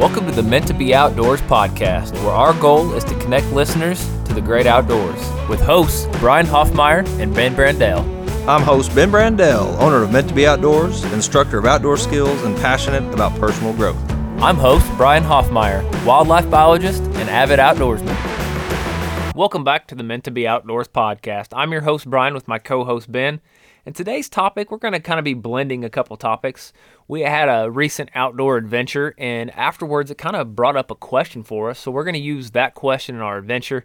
[0.00, 4.02] Welcome to the Meant to Be Outdoors podcast, where our goal is to connect listeners
[4.24, 8.00] to the great outdoors with hosts Brian Hoffmeyer and Ben Brandell.
[8.48, 12.56] I'm host Ben Brandell, owner of Meant to Be Outdoors, instructor of outdoor skills, and
[12.56, 14.00] passionate about personal growth.
[14.40, 18.16] I'm host Brian Hoffmeyer, wildlife biologist and avid outdoorsman.
[19.34, 21.48] Welcome back to the Meant to Be Outdoors podcast.
[21.52, 23.42] I'm your host Brian with my co-host Ben.
[23.90, 26.72] And today's topic, we're going to kind of be blending a couple topics.
[27.08, 31.42] We had a recent outdoor adventure, and afterwards, it kind of brought up a question
[31.42, 31.80] for us.
[31.80, 33.84] So, we're going to use that question in our adventure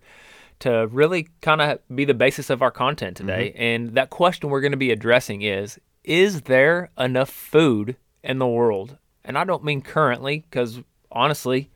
[0.60, 3.50] to really kind of be the basis of our content today.
[3.50, 3.64] Mm-hmm.
[3.64, 8.46] And that question we're going to be addressing is Is there enough food in the
[8.46, 9.00] world?
[9.24, 11.72] And I don't mean currently, because honestly,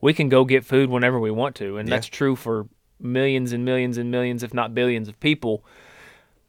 [0.00, 1.76] we can go get food whenever we want to.
[1.76, 1.96] And yeah.
[1.96, 2.66] that's true for
[2.98, 5.66] millions and millions and millions, if not billions, of people.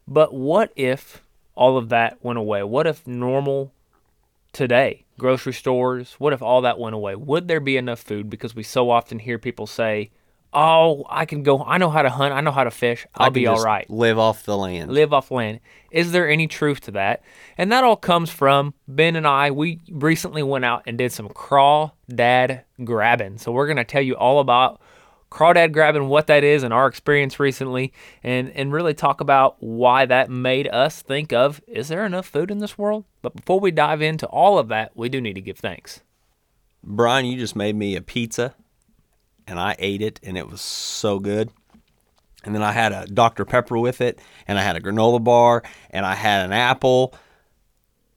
[0.10, 1.24] But what if
[1.54, 2.64] all of that went away?
[2.64, 3.72] What if normal
[4.52, 7.16] today, grocery stores, what if all that went away?
[7.16, 8.30] Would there be enough food?
[8.30, 10.10] Because we so often hear people say,
[10.52, 13.30] Oh, I can go, I know how to hunt, I know how to fish, I'll
[13.30, 13.88] be all right.
[13.88, 14.92] Live off the land.
[14.92, 15.60] Live off land.
[15.92, 17.22] Is there any truth to that?
[17.56, 19.52] And that all comes from Ben and I.
[19.52, 23.38] We recently went out and did some crawdad grabbing.
[23.38, 24.82] So we're going to tell you all about
[25.30, 30.06] crawdad grabbing, what that is, and our experience recently, and and really talk about why
[30.06, 33.06] that made us think of is there enough food in this world?
[33.22, 36.02] But before we dive into all of that, we do need to give thanks.
[36.84, 38.56] Brian, you just made me a pizza,
[39.48, 41.52] and I ate it, and it was so good.
[42.44, 43.44] And then I had a Dr.
[43.44, 47.14] Pepper with it, and I had a granola bar, and I had an apple.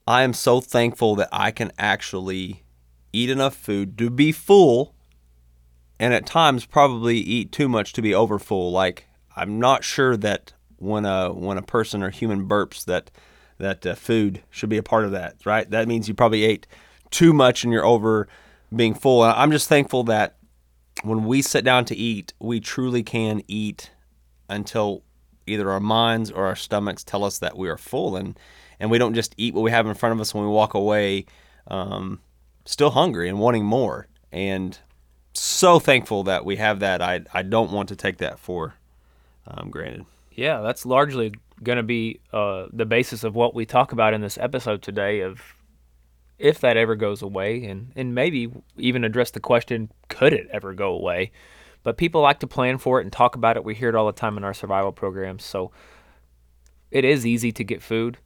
[0.06, 2.62] I am so thankful that I can actually
[3.12, 4.94] eat enough food to be full
[6.02, 8.72] and at times probably eat too much to be overfull.
[8.72, 13.12] Like I'm not sure that when a when a person or human burps that
[13.58, 15.70] that uh, food should be a part of that, right?
[15.70, 16.66] That means you probably ate
[17.10, 18.26] too much and you're over
[18.74, 19.22] being full.
[19.22, 20.38] And I'm just thankful that
[21.04, 23.92] when we sit down to eat, we truly can eat
[24.48, 25.04] until
[25.46, 28.36] either our minds or our stomachs tell us that we are full and
[28.80, 30.74] and we don't just eat what we have in front of us when we walk
[30.74, 31.26] away
[31.68, 32.18] um,
[32.64, 34.08] still hungry and wanting more.
[34.32, 34.76] And
[35.34, 37.02] so thankful that we have that.
[37.02, 38.74] I I don't want to take that for
[39.46, 40.06] um, granted.
[40.32, 44.20] Yeah, that's largely going to be uh, the basis of what we talk about in
[44.20, 45.20] this episode today.
[45.20, 45.40] Of
[46.38, 50.74] if that ever goes away, and and maybe even address the question: Could it ever
[50.74, 51.32] go away?
[51.82, 53.64] But people like to plan for it and talk about it.
[53.64, 55.44] We hear it all the time in our survival programs.
[55.44, 55.72] So
[56.92, 58.18] it is easy to get food.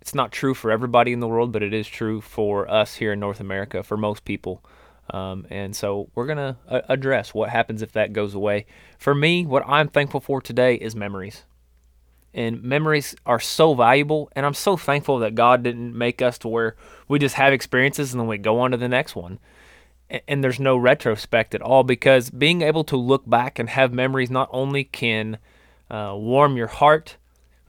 [0.00, 3.12] It's not true for everybody in the world, but it is true for us here
[3.12, 4.62] in North America, for most people.
[5.10, 8.66] Um, and so we're going to uh, address what happens if that goes away.
[8.98, 11.44] For me, what I'm thankful for today is memories.
[12.34, 14.30] And memories are so valuable.
[14.34, 16.76] And I'm so thankful that God didn't make us to where
[17.08, 19.38] we just have experiences and then we go on to the next one.
[20.28, 24.30] And, there's no retrospect at all because being able to look back and have memories
[24.30, 25.38] not only can
[25.90, 27.16] uh, warm your heart,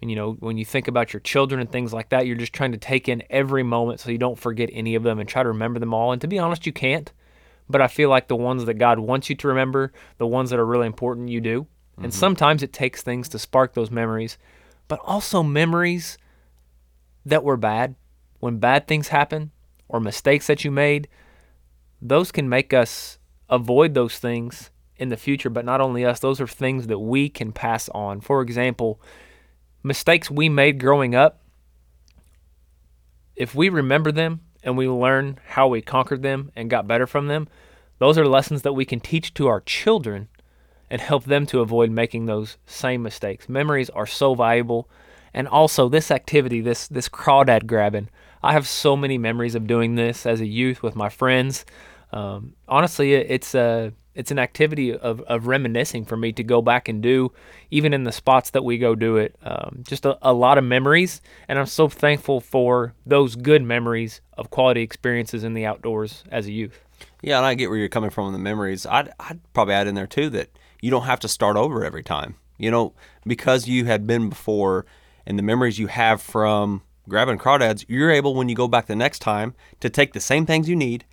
[0.01, 2.53] and you know, when you think about your children and things like that, you're just
[2.53, 5.41] trying to take in every moment so you don't forget any of them and try
[5.41, 6.11] to remember them all.
[6.11, 7.11] And to be honest, you can't
[7.69, 10.59] but I feel like the ones that God wants you to remember, the ones that
[10.59, 11.61] are really important, you do.
[11.63, 12.05] Mm-hmm.
[12.05, 14.37] And sometimes it takes things to spark those memories,
[14.87, 16.17] but also memories
[17.25, 17.95] that were bad.
[18.39, 19.51] When bad things happen
[19.89, 21.07] or mistakes that you made,
[22.01, 23.17] those can make us
[23.49, 27.29] avoid those things in the future, but not only us, those are things that we
[27.29, 28.21] can pass on.
[28.21, 29.01] For example,
[29.83, 31.41] mistakes we made growing up,
[33.35, 37.27] if we remember them and we learn how we conquered them and got better from
[37.27, 37.47] them,
[37.99, 40.27] those are lessons that we can teach to our children
[40.89, 43.47] and help them to avoid making those same mistakes.
[43.47, 44.89] Memories are so valuable.
[45.33, 48.09] And also this activity, this this crawdad grabbing,
[48.43, 51.65] I have so many memories of doing this as a youth with my friends.
[52.11, 56.89] Um, honestly, it's a it's an activity of, of reminiscing for me to go back
[56.89, 57.31] and do,
[57.69, 59.35] even in the spots that we go do it.
[59.43, 64.21] Um, just a, a lot of memories, and I'm so thankful for those good memories
[64.33, 66.83] of quality experiences in the outdoors as a youth.
[67.21, 68.87] Yeah, and I get where you're coming from in the memories.
[68.87, 70.49] I'd, I'd probably add in there too that
[70.81, 72.35] you don't have to start over every time.
[72.57, 72.93] You know,
[73.23, 74.87] because you had been before
[75.27, 78.95] and the memories you have from grabbing crawdads, you're able when you go back the
[78.95, 81.05] next time to take the same things you need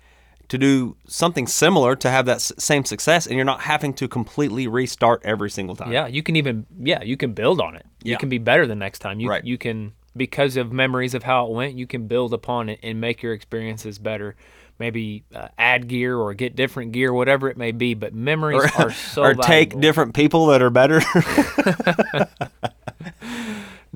[0.49, 4.07] to do something similar to have that s- same success and you're not having to
[4.07, 5.91] completely restart every single time.
[5.91, 7.85] Yeah, you can even yeah, you can build on it.
[8.03, 9.19] You can be better the next time.
[9.19, 9.43] You right.
[9.43, 13.01] you can because of memories of how it went, you can build upon it and
[13.01, 14.35] make your experiences better.
[14.77, 17.93] Maybe uh, add gear or get different gear, whatever it may be.
[17.93, 19.43] But memories or, are so or valuable.
[19.43, 21.01] take different people that are better.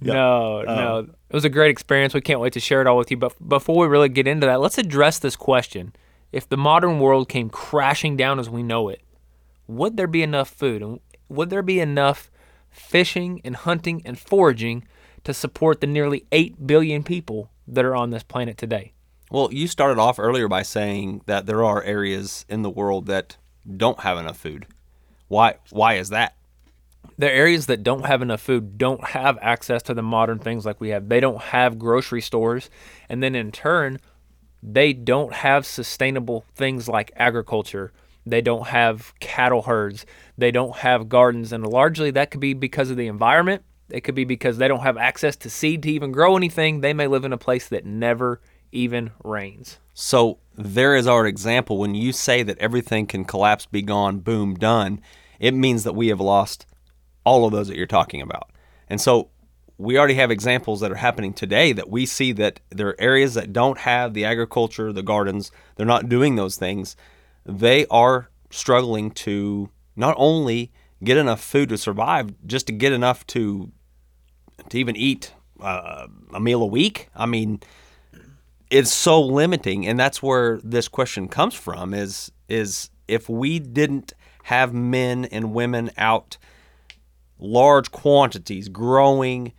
[0.02, 0.98] No, Um, no.
[1.30, 2.13] It was a great experience.
[2.13, 3.18] We can't wait to share it all with you.
[3.18, 5.94] But before we really get into that, let's address this question
[6.31, 9.02] if the modern world came crashing down as we know it,
[9.68, 10.81] would there be enough food?
[10.81, 12.31] And would there be enough
[12.70, 14.84] fishing and hunting and foraging
[15.24, 18.94] to support the nearly 8 billion people that are on this planet today?
[19.31, 23.38] Well, you started off earlier by saying that there are areas in the world that
[23.78, 24.66] don't have enough food.
[25.28, 26.36] Why why is that?
[27.20, 30.80] the areas that don't have enough food don't have access to the modern things like
[30.80, 31.10] we have.
[31.10, 32.70] They don't have grocery stores.
[33.10, 34.00] And then in turn,
[34.61, 37.91] they don't have sustainable things like agriculture.
[38.25, 40.06] They don't have cattle herds.
[40.38, 41.51] They don't have gardens.
[41.53, 43.63] And largely that could be because of the environment.
[43.89, 46.81] It could be because they don't have access to seed to even grow anything.
[46.81, 48.39] They may live in a place that never
[48.71, 49.79] even rains.
[49.94, 51.77] So there is our example.
[51.77, 55.01] When you say that everything can collapse, be gone, boom, done,
[55.39, 56.65] it means that we have lost
[57.23, 58.51] all of those that you're talking about.
[58.88, 59.29] And so
[59.80, 63.36] we already have examples that are happening today that we see that there are areas
[63.36, 66.98] that don't have the agriculture, the gardens, they're not doing those things.
[67.46, 73.26] They are struggling to not only get enough food to survive, just to get enough
[73.28, 73.72] to
[74.68, 77.08] to even eat uh, a meal a week.
[77.16, 77.62] I mean,
[78.70, 81.94] it's so limiting, and that's where this question comes from.
[81.94, 86.38] Is is if we didn't have men and women out
[87.40, 89.54] large quantities growing,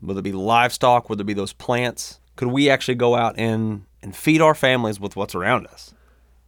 [0.00, 3.84] whether it be livestock, whether it be those plants, could we actually go out and,
[4.02, 5.94] and feed our families with what's around us?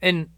[0.01, 0.31] And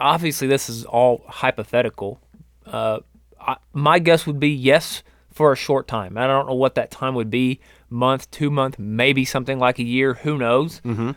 [0.00, 2.20] obviously, this is all hypothetical.
[2.64, 3.00] Uh,
[3.40, 5.02] I, my guess would be yes
[5.32, 6.16] for a short time.
[6.18, 7.60] I don't know what that time would be
[7.90, 10.14] month, two month, maybe something like a year.
[10.14, 10.80] Who knows?
[10.80, 11.10] Mm-hmm.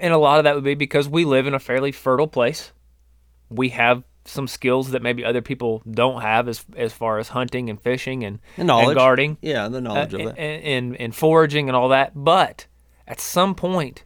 [0.00, 2.72] And a lot of that would be because we live in a fairly fertile place.
[3.50, 7.68] We have some skills that maybe other people don't have as as far as hunting
[7.68, 8.88] and fishing and, knowledge.
[8.88, 10.64] and guarding Yeah, the knowledge uh, of and, it.
[10.64, 12.12] and, and foraging and all that.
[12.14, 12.66] But
[13.06, 14.04] at some point,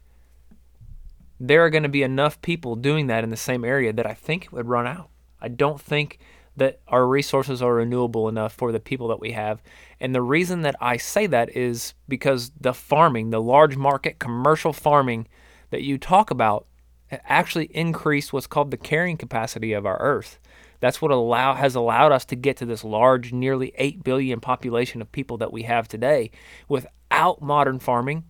[1.40, 4.14] there are going to be enough people doing that in the same area that I
[4.14, 5.08] think it would run out.
[5.40, 6.18] I don't think
[6.56, 9.62] that our resources are renewable enough for the people that we have.
[10.00, 14.72] And the reason that I say that is because the farming, the large market commercial
[14.72, 15.28] farming
[15.70, 16.66] that you talk about,
[17.10, 20.38] actually increased what's called the carrying capacity of our earth.
[20.80, 25.02] That's what allow has allowed us to get to this large, nearly 8 billion population
[25.02, 26.30] of people that we have today.
[26.68, 28.24] Without modern farming,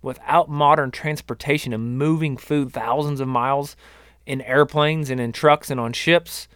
[0.00, 3.76] without modern transportation and moving food thousands of miles
[4.24, 6.48] in airplanes and in trucks and on ships,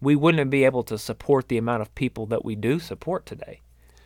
[0.00, 3.60] we wouldn't be able to support the amount of people that we do support today.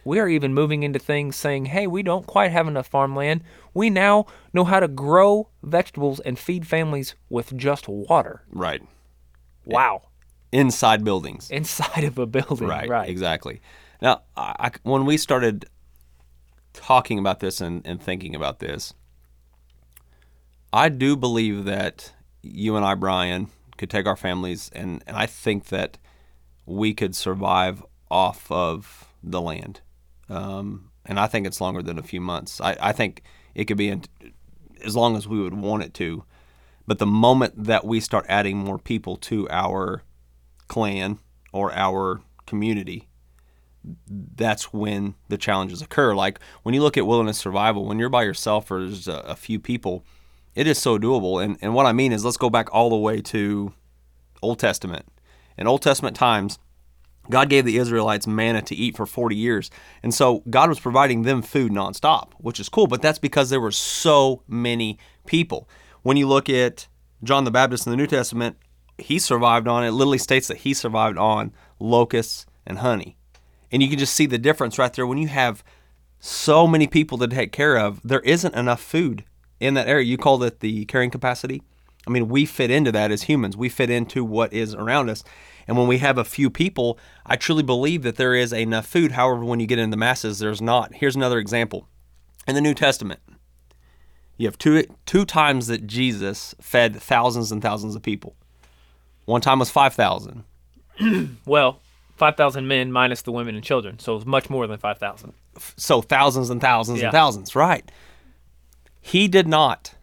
[0.05, 3.43] We are even moving into things saying, hey, we don't quite have enough farmland.
[3.73, 8.43] We now know how to grow vegetables and feed families with just water.
[8.51, 8.83] Right.
[9.65, 10.03] Wow.
[10.53, 11.51] Inside buildings.
[11.51, 12.69] Inside of a building.
[12.69, 13.09] Right, Right.
[13.09, 13.61] exactly.
[14.03, 15.65] Now, I, when we started
[16.75, 18.93] talking about this and, and thinking about this,
[20.73, 22.13] I do believe that
[22.43, 23.49] you and I, Brian,
[23.79, 25.99] could take our families, and, and I think that
[26.67, 29.81] we could survive off of the land.
[30.29, 32.61] Um, and I think it's longer than a few months.
[32.61, 33.23] I, I think
[33.55, 34.05] it could be in,
[34.83, 36.25] as long as we would want it to.
[36.87, 40.03] But the moment that we start adding more people to our
[40.69, 41.19] clan
[41.53, 43.09] or our community,
[44.07, 46.15] that's when the challenges occur.
[46.15, 49.37] Like when you look at wilderness survival, when you're by yourself or there's a, a
[49.37, 50.05] few people,
[50.55, 51.43] it is so doable.
[51.43, 53.73] And, and what I mean is, let's go back all the way to
[54.41, 55.07] Old Testament.
[55.59, 56.59] In Old Testament times,
[57.31, 59.71] God gave the Israelites manna to eat for 40 years.
[60.03, 63.61] And so God was providing them food nonstop, which is cool, but that's because there
[63.61, 65.69] were so many people.
[66.03, 66.87] When you look at
[67.23, 68.57] John the Baptist in the New Testament,
[68.99, 73.17] he survived on, it literally states that he survived on locusts and honey.
[73.73, 75.07] And you can just see the difference right there.
[75.07, 75.65] When you have
[76.21, 79.25] so many people to take care of, there isn't enough food
[79.61, 80.05] in that area.
[80.05, 81.63] You called it the carrying capacity.
[82.07, 83.57] I mean, we fit into that as humans.
[83.57, 85.25] We fit into what is around us.
[85.67, 89.13] And when we have a few people, I truly believe that there is enough food.
[89.13, 90.95] However, when you get into the masses, there's not.
[90.95, 91.89] Here's another example.
[92.47, 93.21] In the New Testament,
[94.37, 98.37] you have two two times that Jesus fed thousands and thousands of people.
[99.25, 100.45] One time was 5,000.
[101.47, 101.81] Well,
[102.17, 103.99] 5,000 men minus the women and children.
[103.99, 105.33] So it's much more than 5,000.
[105.77, 107.07] So thousands and thousands Yeah.
[107.07, 107.91] and thousands, right?
[109.01, 109.95] He did not.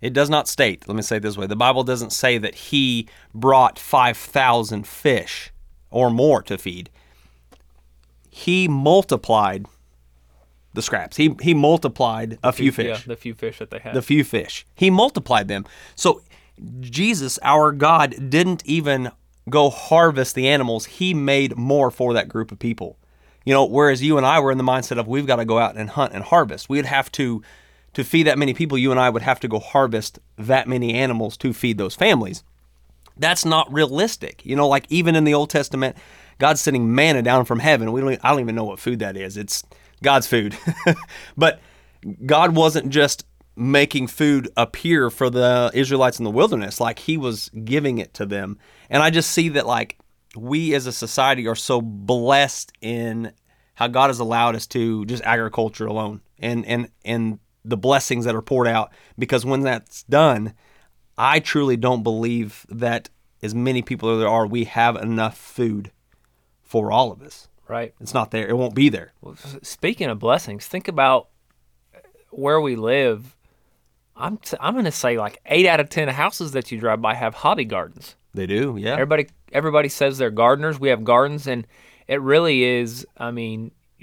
[0.00, 1.46] It does not state, let me say it this way.
[1.46, 5.52] The Bible doesn't say that he brought 5,000 fish
[5.90, 6.88] or more to feed.
[8.30, 9.66] He multiplied
[10.72, 11.16] the scraps.
[11.16, 13.00] He he multiplied a few fish.
[13.00, 13.94] Yeah, the few fish that they had.
[13.94, 14.64] the few fish.
[14.74, 15.66] He multiplied them.
[15.96, 16.22] So
[16.80, 19.10] Jesus, our God, didn't even
[19.48, 20.86] go harvest the animals.
[20.86, 22.96] He made more for that group of people.
[23.44, 25.58] You know, whereas you and I were in the mindset of we've got to go
[25.58, 26.68] out and hunt and harvest.
[26.68, 27.42] We'd have to
[27.94, 30.94] to feed that many people, you and I would have to go harvest that many
[30.94, 32.44] animals to feed those families.
[33.16, 34.44] That's not realistic.
[34.44, 35.96] You know, like even in the Old Testament,
[36.38, 37.92] God's sending manna down from heaven.
[37.92, 38.18] We don't.
[38.24, 39.36] I don't even know what food that is.
[39.36, 39.62] It's
[40.02, 40.56] God's food,
[41.36, 41.60] but
[42.24, 46.80] God wasn't just making food appear for the Israelites in the wilderness.
[46.80, 48.58] Like He was giving it to them.
[48.88, 49.98] And I just see that like
[50.34, 53.32] we as a society are so blessed in
[53.74, 58.34] how God has allowed us to just agriculture alone and and and the blessings that
[58.34, 60.54] are poured out because when that's done
[61.18, 63.10] I truly don't believe that
[63.42, 65.90] as many people as there are we have enough food
[66.62, 67.94] for all of us Right.
[68.00, 71.28] it's not there it won't be there Well, speaking of blessings, think about
[72.30, 73.36] where we live.
[74.16, 77.00] I'm t- I'm going to say like eight out of ten houses that you drive
[77.02, 78.16] by have hobby gardens.
[78.34, 80.78] they do yeah Everybody everybody says they're gardeners.
[80.78, 81.66] We have gardens, and
[82.06, 83.06] it really is.
[83.16, 83.70] I mean,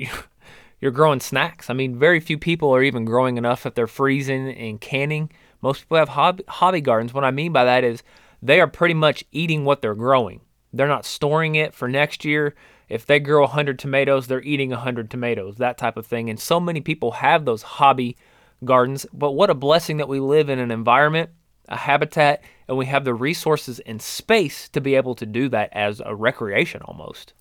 [0.80, 1.70] you're growing snacks.
[1.70, 5.32] I mean, very few people are even growing enough that they're freezing and canning.
[5.62, 7.14] Most people have hobby, hobby gardens.
[7.14, 8.04] What I mean by that is
[8.42, 10.42] they are pretty much eating what they're growing.
[10.72, 12.54] They're not storing it for next year.
[12.90, 16.30] If they grow 100 tomatoes, they're eating 100 tomatoes, that type of thing.
[16.30, 18.16] And so many people have those hobby
[18.64, 19.06] gardens.
[19.14, 21.32] But what a blessing that we live in an environment,
[21.68, 25.70] a habitat, and we have the resources and space to be able to do that
[25.74, 27.34] as a recreation almost.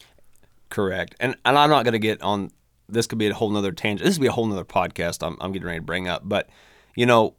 [0.69, 1.15] Correct.
[1.21, 2.51] And and I'm not going to get on.
[2.89, 4.07] This could be a whole nother tangent.
[4.07, 5.27] This would be a whole nother podcast.
[5.27, 6.23] I'm I'm getting ready to bring up.
[6.25, 6.49] But
[6.95, 7.35] you know,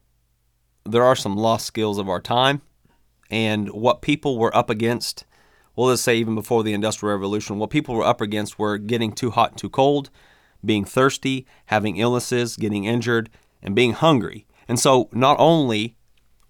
[0.86, 2.62] there are some lost skills of our time,
[3.30, 5.26] and what people were up against.
[5.76, 9.12] Well, let's say even before the Industrial Revolution, what people were up against were getting
[9.12, 10.10] too hot and too cold,
[10.66, 13.30] being thirsty, having illnesses, getting injured,
[13.62, 14.48] and being hungry.
[14.68, 15.96] And so, not only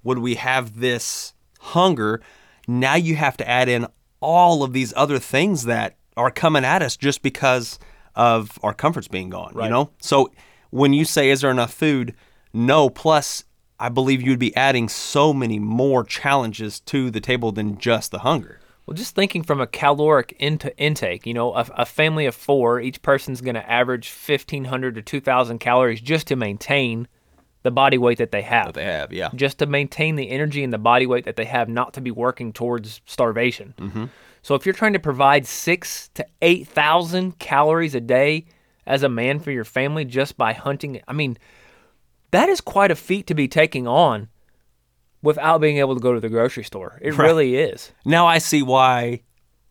[0.02, 2.22] would we have this hunger,
[2.68, 3.88] now you have to add in
[4.22, 7.78] all of these other things that are coming at us just because
[8.18, 9.92] of our comforts being gone, you know?
[10.02, 10.32] So
[10.72, 12.16] when you say is there enough food?
[12.52, 13.46] No, plus
[13.80, 18.20] I believe you'd be adding so many more challenges to the table than just the
[18.20, 18.60] hunger.
[18.88, 22.80] Well, just thinking from a caloric into intake, you know, a, a family of four,
[22.80, 27.08] each person's going to average 1,500 to 2,000 calories just to maintain
[27.64, 28.68] the body weight that they have.
[28.68, 29.30] That they have, yeah.
[29.36, 32.12] Just to maintain the energy and the body weight that they have, not to be
[32.12, 33.74] working towards starvation.
[33.78, 34.06] Mm-hmm.
[34.48, 38.46] So if you're trying to provide six to 8,000 calories a day
[38.86, 41.38] as a man for your family just by hunting, I mean,
[42.32, 44.30] that is quite a feat to be taking on
[45.22, 46.98] without being able to go to the grocery store.
[47.02, 47.92] It really is.
[48.06, 49.24] Now I see why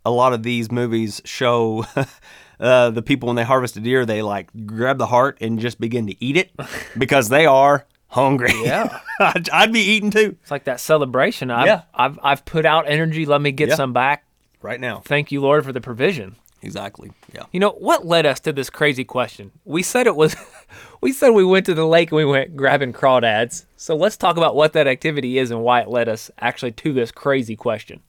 [0.04, 1.86] a lot of these movies show
[2.60, 5.80] uh, the people when they harvest a deer, they like grab the heart and just
[5.80, 6.50] begin to eat it
[6.98, 8.52] because they are hungry.
[8.62, 9.00] Yeah.
[9.20, 11.50] I'd, I'd be eating too It's like that celebration.
[11.50, 11.82] I've, Yeah.
[11.94, 13.24] I've, I've put out energy.
[13.24, 13.76] Let me get Yeah.
[13.76, 14.24] some back.
[14.66, 15.00] Right now.
[15.04, 16.36] Thank you, Lord, for the provision.
[16.60, 17.12] Exactly.
[17.32, 17.44] Yeah.
[17.52, 19.52] You know, what led us to this crazy question?
[19.64, 20.34] We said it was,
[21.00, 23.66] we said we went to the lake and we went grabbing crawdads.
[23.76, 26.92] So let's talk about what that activity is and why it led us actually to
[26.92, 28.00] this crazy question.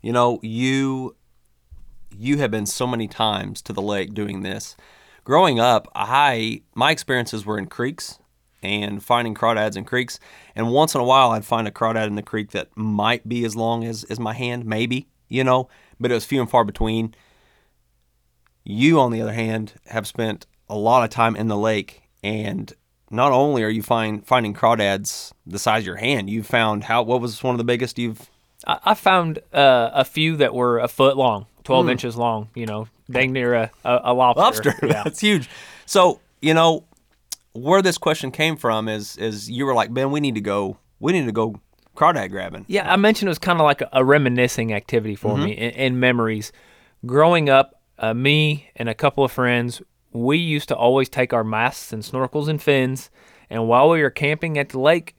[0.00, 1.16] You know, you
[2.16, 4.76] you have been so many times to the lake doing this.
[5.24, 8.18] Growing up, I my experiences were in creeks
[8.62, 10.18] and finding crawdads in creeks.
[10.54, 13.44] And once in a while, I'd find a crawdad in the creek that might be
[13.44, 15.68] as long as, as my hand, maybe, you know,
[16.00, 17.14] but it was few and far between.
[18.64, 22.72] You, on the other hand, have spent a lot of time in the lake, and
[23.10, 27.02] not only are you find, finding crawdads the size of your hand, you've found how
[27.02, 28.30] what was one of the biggest you've
[28.66, 32.66] I, I found uh, a few that were a foot long, 12 inches long, you
[32.66, 34.70] know, dang near a, a, a lobster.
[34.70, 34.74] lobster.
[34.86, 35.02] Yeah.
[35.04, 35.48] That's huge.
[35.86, 36.84] So you know
[37.52, 40.76] where this question came from is is you were like Ben, we need to go.
[40.98, 41.60] We need to go
[42.00, 42.64] crawdad grabbing.
[42.68, 45.70] Yeah, I mentioned it was kind of like a, a reminiscing activity for me in,
[45.70, 46.52] in memories.
[47.04, 51.44] Growing up, uh, me and a couple of friends, we used to always take our
[51.44, 53.10] masks and snorkels and fins,
[53.48, 55.16] and while we were camping at the lake,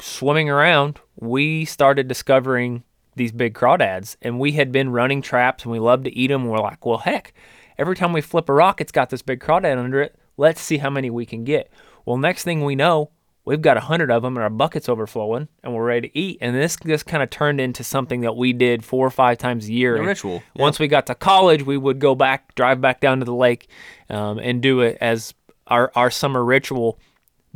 [0.00, 2.84] swimming around, we started discovering
[3.16, 6.46] these big crawdads, and we had been running traps, and we loved to eat them.
[6.46, 7.34] We're like, well, heck,
[7.76, 10.16] every time we flip a rock, it's got this big crawdad under it.
[10.36, 11.70] Let's see how many we can get.
[12.06, 13.10] Well, next thing we know,
[13.48, 16.36] we've got a hundred of them, and our bucket's overflowing, and we're ready to eat.
[16.42, 19.68] And this just kind of turned into something that we did four or five times
[19.68, 19.96] a year.
[19.96, 20.42] A ritual.
[20.54, 23.68] Once we got to college, we would go back, drive back down to the lake,
[24.10, 25.32] um, and do it as
[25.66, 26.98] our our summer ritual.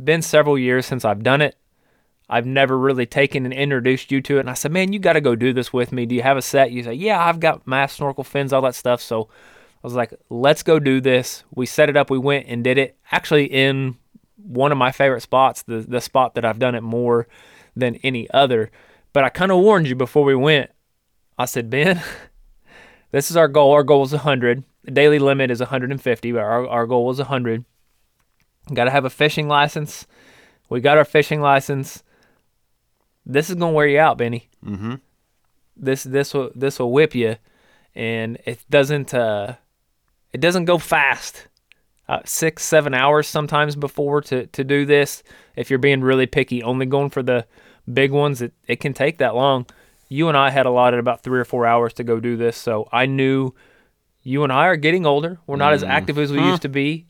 [0.03, 1.55] Been several years since I've done it.
[2.27, 4.39] I've never really taken and introduced you to it.
[4.39, 6.07] And I said, man, you got to go do this with me.
[6.07, 6.71] Do you have a set?
[6.71, 9.01] You say, yeah, I've got mask, snorkel, fins, all that stuff.
[9.01, 9.29] So
[9.83, 11.43] I was like, let's go do this.
[11.53, 12.09] We set it up.
[12.09, 13.97] We went and did it actually in
[14.43, 17.27] one of my favorite spots, the, the spot that I've done it more
[17.75, 18.71] than any other.
[19.13, 20.71] But I kind of warned you before we went.
[21.37, 22.01] I said, Ben,
[23.11, 23.71] this is our goal.
[23.71, 24.63] Our goal is 100.
[24.83, 27.63] The daily limit is 150, but our, our goal is 100.
[28.73, 30.07] Got to have a fishing license.
[30.69, 32.03] We got our fishing license.
[33.25, 34.49] This is gonna wear you out, Benny.
[34.65, 34.95] Mm-hmm.
[35.77, 37.37] This this will this will whip you,
[37.95, 39.55] and it doesn't uh,
[40.31, 41.47] it doesn't go fast.
[42.07, 45.23] Uh, six seven hours sometimes before to to do this.
[45.55, 47.45] If you're being really picky, only going for the
[47.91, 49.65] big ones, it it can take that long.
[50.09, 52.87] You and I had allotted about three or four hours to go do this, so
[52.91, 53.53] I knew
[54.21, 55.39] you and I are getting older.
[55.47, 57.05] We're not as active as we used to be.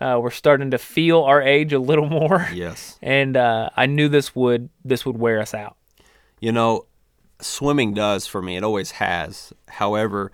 [0.00, 2.98] Uh, we're starting to feel our age a little more, Yes.
[3.02, 5.76] and uh, I knew this would this would wear us out.
[6.40, 6.86] You know,
[7.40, 8.56] swimming does for me.
[8.56, 9.52] It always has.
[9.68, 10.32] However,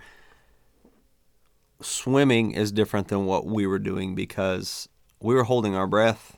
[1.81, 4.89] swimming is different than what we were doing because
[5.21, 6.37] we were holding our breath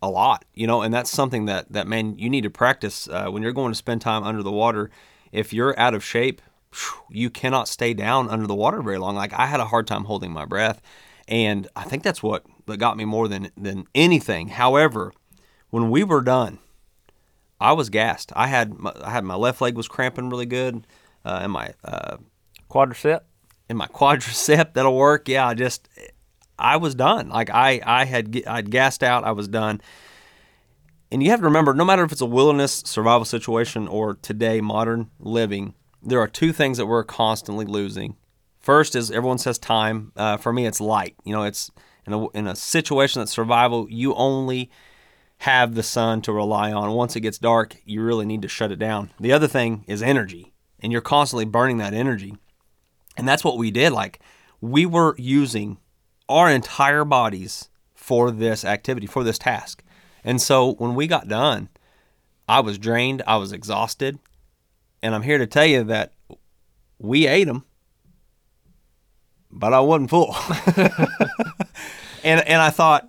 [0.00, 3.28] a lot, you know, and that's something that that man you need to practice uh,
[3.28, 4.90] when you're going to spend time under the water.
[5.32, 6.40] If you're out of shape,
[7.10, 9.16] you cannot stay down under the water very long.
[9.16, 10.80] Like I had a hard time holding my breath,
[11.26, 14.48] and I think that's what that got me more than than anything.
[14.48, 15.12] However,
[15.70, 16.58] when we were done,
[17.60, 18.32] I was gassed.
[18.36, 20.86] I had my, I had my left leg was cramping really good,
[21.24, 22.18] uh, and my uh,
[22.70, 23.22] Quadricep.
[23.68, 25.28] In my quadricep that'll work.
[25.28, 25.88] Yeah, I just
[26.58, 27.28] I was done.
[27.28, 29.24] Like I I had I'd gassed out.
[29.24, 29.80] I was done.
[31.10, 34.60] And you have to remember, no matter if it's a wilderness survival situation or today
[34.60, 38.16] modern living, there are two things that we're constantly losing.
[38.60, 40.12] First is everyone says time.
[40.16, 41.16] Uh, for me, it's light.
[41.24, 41.70] You know, it's
[42.06, 43.86] in a, in a situation that's survival.
[43.88, 44.70] You only
[45.38, 46.92] have the sun to rely on.
[46.92, 49.10] Once it gets dark, you really need to shut it down.
[49.20, 52.36] The other thing is energy, and you're constantly burning that energy.
[53.18, 53.92] And that's what we did.
[53.92, 54.20] Like
[54.60, 55.78] we were using
[56.28, 59.82] our entire bodies for this activity, for this task.
[60.24, 61.68] And so when we got done,
[62.48, 64.18] I was drained, I was exhausted,
[65.02, 66.12] and I'm here to tell you that
[66.98, 67.64] we ate them,
[69.50, 70.34] but I wasn't full.
[72.24, 73.08] and and I thought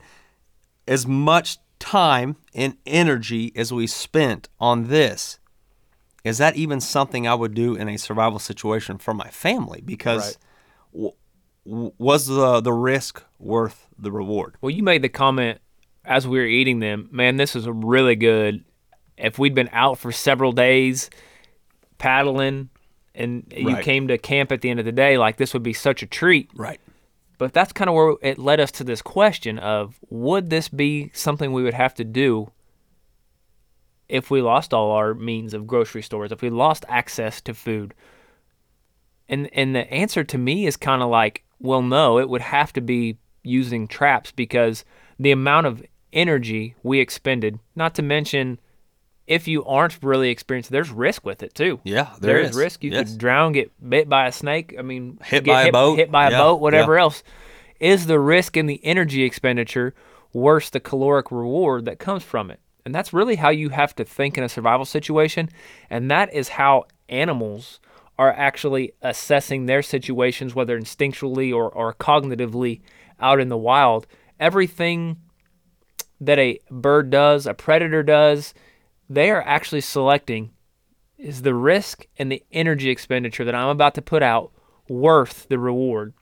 [0.88, 5.39] as much time and energy as we spent on this,
[6.24, 9.82] is that even something I would do in a survival situation for my family?
[9.84, 10.38] Because
[10.94, 11.14] w-
[11.66, 14.56] w- was the the risk worth the reward?
[14.62, 15.60] Well, you made the comment
[16.06, 18.64] as we were eating them, man, this is really good.
[19.18, 21.10] If we'd been out for several days
[21.98, 22.70] paddling
[23.14, 25.74] and you came to camp at the end of the day, like this would be
[25.74, 26.50] such a treat.
[26.56, 26.80] Right.
[27.38, 31.12] But that's kind of where it led us to this question of would this be
[31.14, 32.52] something we would have to do
[34.10, 37.94] if we lost all our means of grocery stores, if we lost access to food?
[39.28, 42.74] And and the answer to me is kind of like, well, no, it would have
[42.74, 44.84] to be using traps because
[45.20, 48.60] the amount of energy we expended, not to mention
[49.28, 51.80] if you aren't really experienced, there's risk with it too.
[51.84, 52.56] Yeah, there There's is.
[52.56, 52.84] risk.
[52.84, 53.12] You Yes.
[53.12, 54.74] could drown, get bit by a snake.
[54.78, 55.98] I mean, Hit get by a boat.
[56.00, 57.02] hit by a Yeah, boat, whatever yeah.
[57.04, 57.22] else.
[57.80, 59.94] Is the risk and the energy expenditure
[60.34, 62.60] worse the caloric reward that comes from it?
[62.90, 65.50] And that's really how you have to think in a survival situation.
[65.92, 67.80] And that is how animals
[68.18, 72.82] are actually assessing their situations, whether instinctually or, or cognitively
[73.20, 74.08] out in the wild.
[74.40, 75.18] Everything
[76.20, 78.56] that a bird does, a predator does,
[79.08, 80.50] they are actually selecting
[81.20, 84.52] is the risk and the energy expenditure that I'm about to put out
[84.88, 86.16] worth the reward?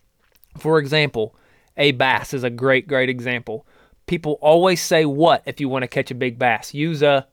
[0.58, 1.34] For example,
[1.78, 3.66] a bass is a great, great example.
[4.08, 6.74] People always say, What if you want to catch a big bass?
[6.74, 7.28] Use a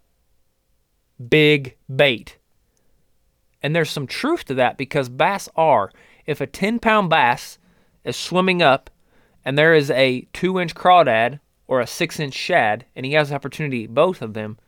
[1.29, 2.37] big bait.
[3.63, 5.91] And there's some truth to that because bass are.
[6.27, 7.59] If a 10 pound bass
[8.05, 8.91] is swimming up
[9.45, 13.31] and there is a 2 inch crawdad or a 6 inch shad and he has
[13.31, 14.59] the opportunity to eat both of them,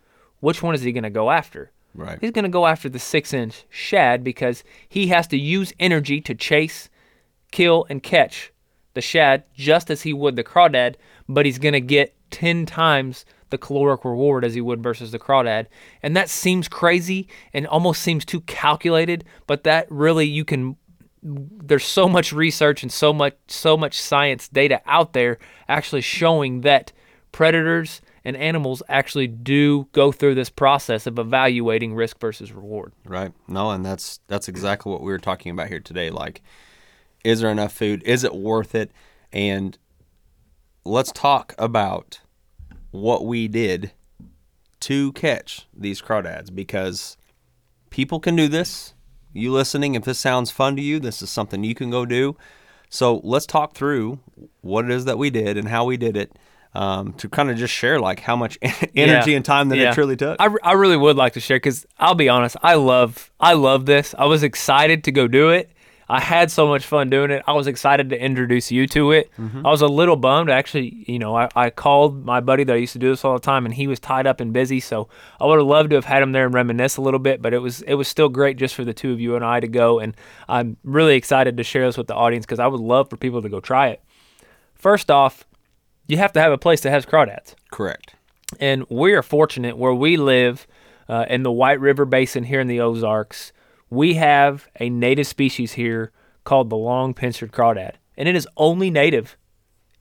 [0.41, 1.73] which one is he going to go after?
[1.95, 2.19] Right.
[2.21, 6.21] He's going to go after the 6 inch shad because he has to use energy
[6.23, 6.89] to chase,
[7.51, 8.53] kill, and catch
[8.95, 10.97] the shad just as he would the crawdad,
[11.29, 15.19] but he's going to get 10 times the caloric reward as he would versus the
[15.19, 15.67] crawdad.
[16.03, 20.77] And that seems crazy and almost seems too calculated, but that really you can
[21.23, 26.61] there's so much research and so much so much science data out there actually showing
[26.61, 26.93] that
[27.33, 32.93] predators and animals actually do go through this process of evaluating risk versus reward.
[33.05, 33.33] Right.
[33.47, 36.11] No, and that's that's exactly what we were talking about here today.
[36.11, 36.43] Like,
[37.25, 38.03] is there enough food?
[38.05, 38.91] Is it worth it?
[39.33, 39.79] And
[40.87, 42.21] let's talk about
[42.91, 43.93] what we did
[44.81, 47.17] to catch these crawdads because
[47.91, 48.95] people can do this.
[49.33, 52.37] You listening, if this sounds fun to you, this is something you can go do.
[52.89, 54.21] So let's talk through
[54.61, 56.33] what it is that we did and how we did it
[56.75, 59.37] um, to kind of just share like how much energy Yeah.
[59.37, 59.91] and time that Yeah.
[59.91, 60.37] it truly took.
[60.41, 63.87] I, I really would like to share because I'll be honest, I love I love
[63.87, 64.15] this.
[64.19, 65.71] I was excited to go do it.
[66.09, 67.43] I had so much fun doing it.
[67.49, 69.31] I was excited to introduce you to it.
[69.67, 71.05] I was a little bummed, actually.
[71.09, 73.41] You know, I, I called my buddy that I used to do this all the
[73.41, 74.79] time, and he was tied up and busy.
[74.79, 75.09] So
[75.41, 77.53] I would have loved to have had him there and reminisce a little bit, but
[77.53, 79.69] it was it was still great just for the two of you and I to
[79.69, 79.99] go.
[79.99, 80.15] And
[80.49, 83.43] I'm really excited to share this with the audience because I would love for people
[83.43, 84.01] to go try it.
[84.77, 85.45] First off,
[86.07, 87.55] you have to have a place that has crawdads.
[87.73, 88.15] Correct.
[88.61, 90.69] And we are fortunate where we live
[91.09, 93.53] uh, in the White River Basin here in the Ozarks.
[93.91, 96.13] We have a native species here
[96.45, 99.37] called the long pincered crawdad, and it is only native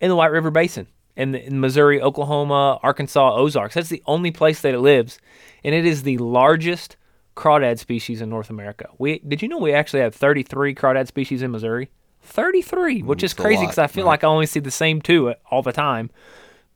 [0.01, 3.75] in the White River Basin in, the, in Missouri, Oklahoma, Arkansas, Ozarks.
[3.75, 5.19] That's the only place that it lives,
[5.63, 6.97] and it is the largest
[7.35, 8.89] crawdad species in North America.
[8.97, 11.89] We did you know we actually have 33 crawdad species in Missouri?
[12.21, 14.11] 33, which is crazy because I feel right.
[14.11, 16.09] like I only see the same two all the time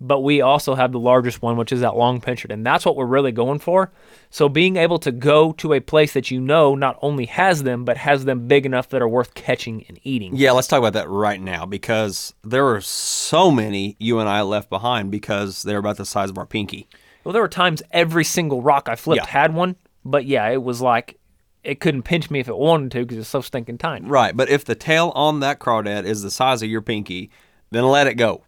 [0.01, 2.95] but we also have the largest one, which is that long pincered, and that's what
[2.95, 3.91] we're really going for.
[4.29, 7.83] So being able to go to a place that you know not only has them,
[7.83, 10.35] but has them big enough that are worth catching and eating.
[10.35, 14.41] Yeah, let's talk about that right now because there are so many you and I
[14.41, 16.87] left behind because they're about the size of our pinky.
[17.23, 19.29] Well, there were times every single rock I flipped Yeah.
[19.29, 21.17] had one, but yeah, it was like
[21.61, 24.07] it couldn't pinch me if it wanted to because it's so stinking tiny.
[24.07, 27.29] Right, but if the tail on that crawdad is the size of your pinky,
[27.71, 28.43] then let it go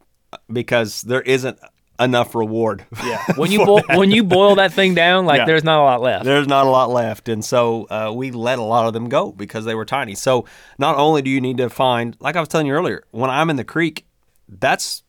[0.51, 1.59] because there isn't
[1.99, 2.85] enough reward.
[3.05, 5.45] Yeah, when you bo- when you boil that thing down, like Yeah.
[5.45, 6.25] there's not a lot left.
[6.25, 9.31] There's not a lot left, and so uh, we let a lot of them go
[9.31, 10.15] because they were tiny.
[10.15, 10.45] So
[10.79, 13.49] not only do you need to find, like I was telling you earlier, when I'm
[13.49, 14.05] in the creek,
[14.47, 15.03] that's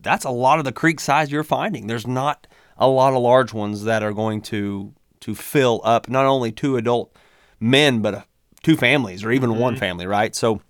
[0.00, 1.86] that's a lot of the creek size you're finding.
[1.86, 2.46] There's not
[2.78, 6.76] a lot of large ones that are going to to fill up not only two
[6.76, 7.12] adult
[7.60, 8.22] men but uh,
[8.62, 10.34] two families or even one family, right?
[10.34, 10.62] So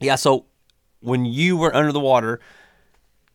[0.00, 0.46] yeah, so
[1.00, 2.40] when you were under the water,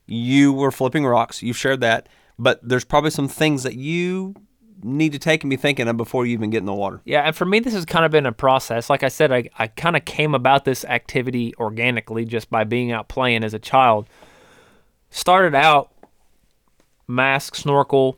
[0.06, 1.42] you were flipping rocks.
[1.44, 4.36] You've shared that, but there's probably some things that you
[4.86, 7.00] need to take and be thinking of before you even get in the water.
[7.06, 8.90] Yeah, and for me, this has kind of been a process.
[8.90, 12.92] Like I said, I, I kind of came about this activity organically just by being
[12.92, 14.08] out playing as a child.
[15.10, 15.92] Started out
[17.08, 18.18] mask, snorkel,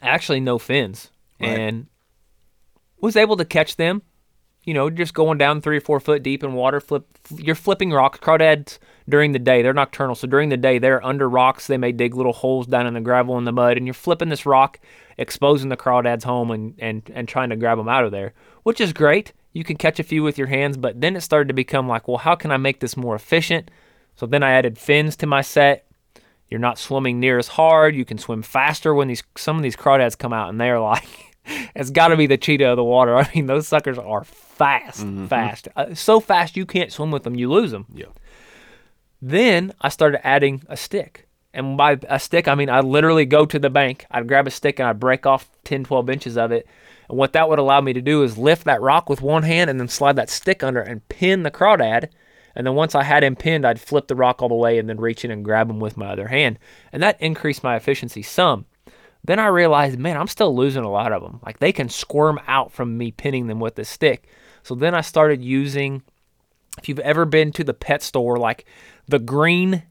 [0.00, 1.10] actually no fins,
[1.40, 1.58] Right.
[1.58, 1.86] and
[3.00, 4.02] was able to catch them.
[4.64, 6.80] You know, just going down three or four foot deep in water.
[6.80, 7.04] Flip,
[7.36, 8.20] you're flipping rocks.
[8.20, 11.66] Crawdads during the day, they're nocturnal, so during the day they're under rocks.
[11.66, 14.28] They may dig little holes down in the gravel and the mud, and you're flipping
[14.28, 14.78] this rock,
[15.18, 18.80] exposing the crawdads home and and and trying to grab them out of there, which
[18.80, 19.32] is great.
[19.52, 22.08] You can catch a few with your hands, but then it started to become like,
[22.08, 23.70] well, how can I make this more efficient?
[24.16, 25.86] So then I added fins to my set.
[26.48, 27.96] You're not swimming near as hard.
[27.96, 31.31] You can swim faster when these some of these crawdads come out, and they're like,
[31.74, 33.16] it's got to be the cheetah of the water.
[33.18, 37.34] I mean, those suckers are fast, fast, uh, so fast you can't swim with them.
[37.34, 37.86] You lose them.
[37.92, 38.06] Yeah.
[39.20, 41.28] Then I started adding a stick.
[41.54, 44.50] And by a stick, I mean I literally go to the bank, I'd grab a
[44.50, 46.66] stick and I'd break off 10, 12 inches of it.
[47.08, 49.68] And what that would allow me to do is lift that rock with one hand
[49.68, 52.08] and then slide that stick under and pin the crawdad.
[52.54, 54.88] And then once I had him pinned, I'd flip the rock all the way and
[54.88, 56.58] then reach in and grab him with my other hand.
[56.90, 58.66] And that increased my efficiency some.
[59.24, 61.40] Then I realized, man, I'm still losing a lot of them.
[61.44, 64.26] Like they can squirm out from me pinning them with the stick.
[64.62, 66.02] So then I started using
[66.78, 68.64] if you've ever been to the pet store, like
[69.06, 69.82] the green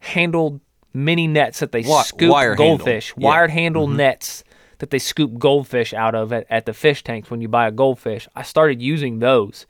[0.00, 0.60] handled
[0.92, 2.76] mini nets that they scoop wire handle.
[2.78, 3.12] goldfish, Yeah.
[3.14, 3.24] Mm-hmm.
[3.24, 4.44] wired handle nets
[4.78, 7.72] that they scoop goldfish out of at, at the fish tanks when you buy a
[7.72, 8.26] goldfish.
[8.34, 9.66] I started using those.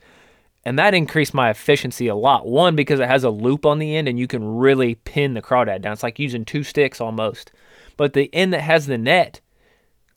[0.66, 2.46] And that increased my efficiency a lot.
[2.46, 5.42] One, because it has a loop on the end and you can really pin the
[5.42, 5.92] crawdad down.
[5.92, 7.52] It's like using two sticks almost.
[7.96, 9.40] But the end that has the net,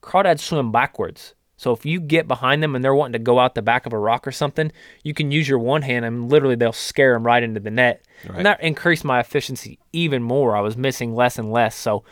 [0.02, 1.34] crawdads swim backwards.
[1.58, 3.94] So if you get behind them and they're wanting to go out the back of
[3.94, 4.72] a rock or something,
[5.04, 8.06] you can use your one hand and literally they'll scare them right into the net.
[8.28, 8.38] Right.
[8.38, 10.56] And that increased my efficiency even more.
[10.56, 11.76] I was missing less and less.
[11.76, 12.04] So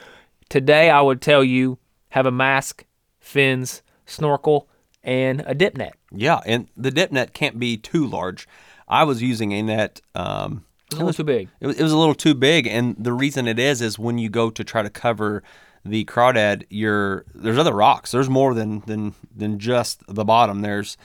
[0.50, 1.78] today I would tell you
[2.10, 2.86] have a mask,
[3.20, 4.68] fins, snorkel,
[5.04, 5.96] and a dip net.
[6.12, 8.48] Yeah, and the dip net can't be too large.
[8.88, 10.02] I was using a net.
[10.16, 11.50] Um, It's a little too big.
[11.60, 14.18] it was, it was a little too big, and the reason it is is when
[14.18, 15.44] you go to try to cover
[15.84, 18.12] the crawdad, you're there's other rocks.
[18.12, 20.62] There's more than than than just the bottom.
[20.62, 20.98] There's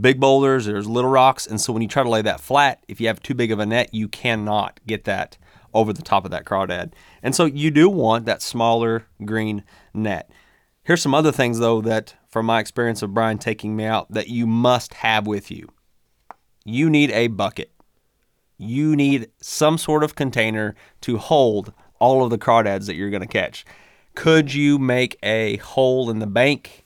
[0.00, 0.66] big boulders.
[0.66, 3.22] There's little rocks, and so when you try to lay that flat, if you have
[3.22, 5.38] too big of a net, you cannot get that
[5.72, 6.92] over the top of that crawdad.
[7.22, 10.30] And so you do want that smaller green net.
[10.82, 14.28] Here's some other things though that from my experience of Brian taking me out that
[14.28, 15.68] you must have with you.
[16.64, 17.72] You need a bucket.
[18.60, 23.22] You need some sort of container to hold all of the crawdads that you're going
[23.22, 23.64] to catch.
[24.14, 26.84] Could you make a hole in the bank?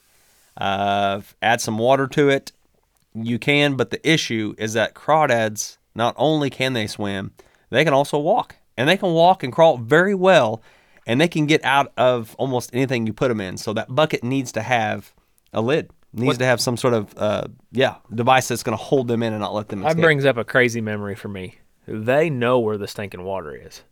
[0.57, 2.53] Uh, add some water to it.
[3.13, 7.33] You can, but the issue is that crawdads not only can they swim,
[7.71, 10.63] they can also walk, and they can walk and crawl very well,
[11.09, 13.57] and they can get out of almost anything you put them in.
[13.57, 15.13] So that bucket needs to have
[15.53, 19.09] a lid Needs to have some sort of uh, yeah device that's going to hold
[19.09, 21.59] them in and not let them That brings up a crazy memory for me.
[21.87, 23.83] They know where the stinking water is.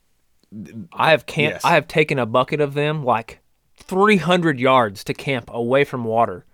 [0.92, 1.55] I have camp.
[1.55, 1.64] Yes.
[1.64, 3.40] I have taken a bucket of them like
[3.76, 6.44] 300 yards to camp away from water,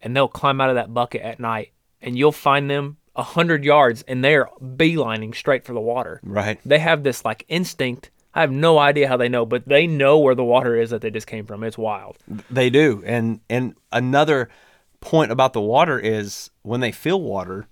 [0.00, 3.64] and they'll climb out of that bucket at night, and you'll find them a hundred
[3.64, 6.20] yards, and they're beelining straight for the water.
[6.22, 6.60] right.
[6.64, 8.10] They have this like instinct.
[8.32, 11.00] I have no idea how they know, but they know where the water is that
[11.00, 11.64] they just came from.
[11.64, 12.16] It's wild.
[12.48, 13.02] They do.
[13.04, 14.48] And and another
[15.00, 17.66] point about the water is when they feel water,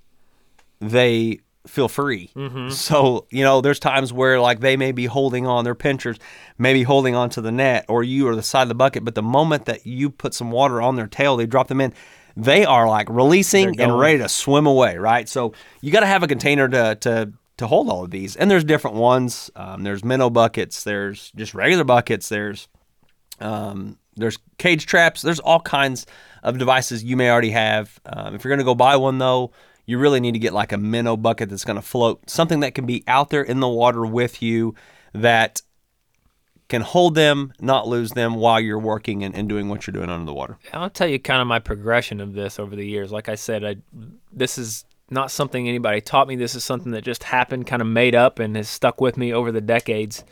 [0.80, 2.30] they feel free.
[2.70, 6.18] So, you know, there's times where like they may be holding on, their pinchers
[6.56, 9.14] maybe holding on to the net or you or the side of the bucket, but
[9.14, 11.92] the moment that you put some water on their tail, they drop them in.
[12.36, 15.28] They are like releasing and ready to swim away, right?
[15.28, 18.48] So you got to have a container to to to hold all of these, and
[18.48, 19.50] there's different ones.
[19.56, 20.84] Um, there's minnow buckets.
[20.84, 22.28] There's just regular buckets.
[22.28, 22.68] There's
[23.40, 25.22] um, there's cage traps.
[25.22, 26.06] There's all kinds
[26.42, 27.98] of devices you may already have.
[28.06, 29.50] Um, if you're going to go buy one, though,
[29.88, 32.74] you really need to get like a minnow bucket that's going to float, something that
[32.74, 34.74] can be out there in the water with you
[35.14, 35.62] that
[36.68, 40.10] can hold them, not lose them while you're working and, and doing what you're doing
[40.10, 40.58] under the water.
[40.74, 43.10] I'll tell you kind of my progression of this over the years.
[43.10, 43.76] Like I said, I
[44.30, 46.36] this is not something anybody taught me.
[46.36, 49.32] This is something that just happened, kind of made up, and has stuck with me
[49.32, 50.22] over the decades.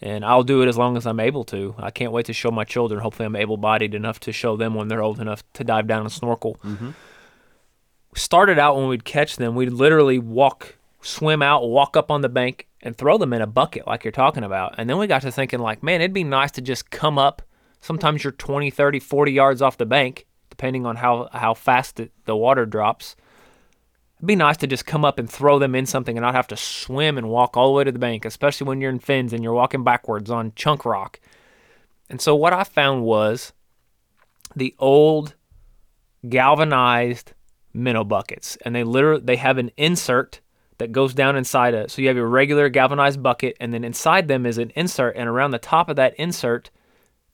[0.00, 1.76] And I'll do it as long as I'm able to.
[1.78, 3.00] I can't wait to show my children.
[3.00, 6.10] Hopefully, I'm able-bodied enough to show them when they're old enough to dive down and
[6.10, 6.56] snorkel.
[6.64, 6.90] Mm-hmm.
[8.14, 12.28] Started out when we'd catch them, we'd literally walk, swim out, walk up on the
[12.28, 14.74] bank, and throw them in a bucket like you're talking about.
[14.78, 17.42] And then we got to thinking, like, man, it'd be nice to just come up.
[17.80, 22.10] Sometimes you're 20, 30, 40 yards off the bank, depending on how, how fast the,
[22.24, 23.16] the water drops.
[24.18, 26.46] It'd be nice to just come up and throw them in something and not have
[26.48, 29.32] to swim and walk all the way to the bank, especially when you're in fins
[29.32, 31.20] and you're walking backwards on chunk rock.
[32.08, 33.52] And so what I found was
[34.54, 35.34] the old
[36.28, 37.32] galvanized
[37.74, 40.40] minnow buckets, and they literally they have an insert
[40.78, 41.90] that goes down inside it.
[41.90, 45.28] So you have your regular galvanized bucket, and then inside them is an insert, and
[45.28, 46.70] around the top of that insert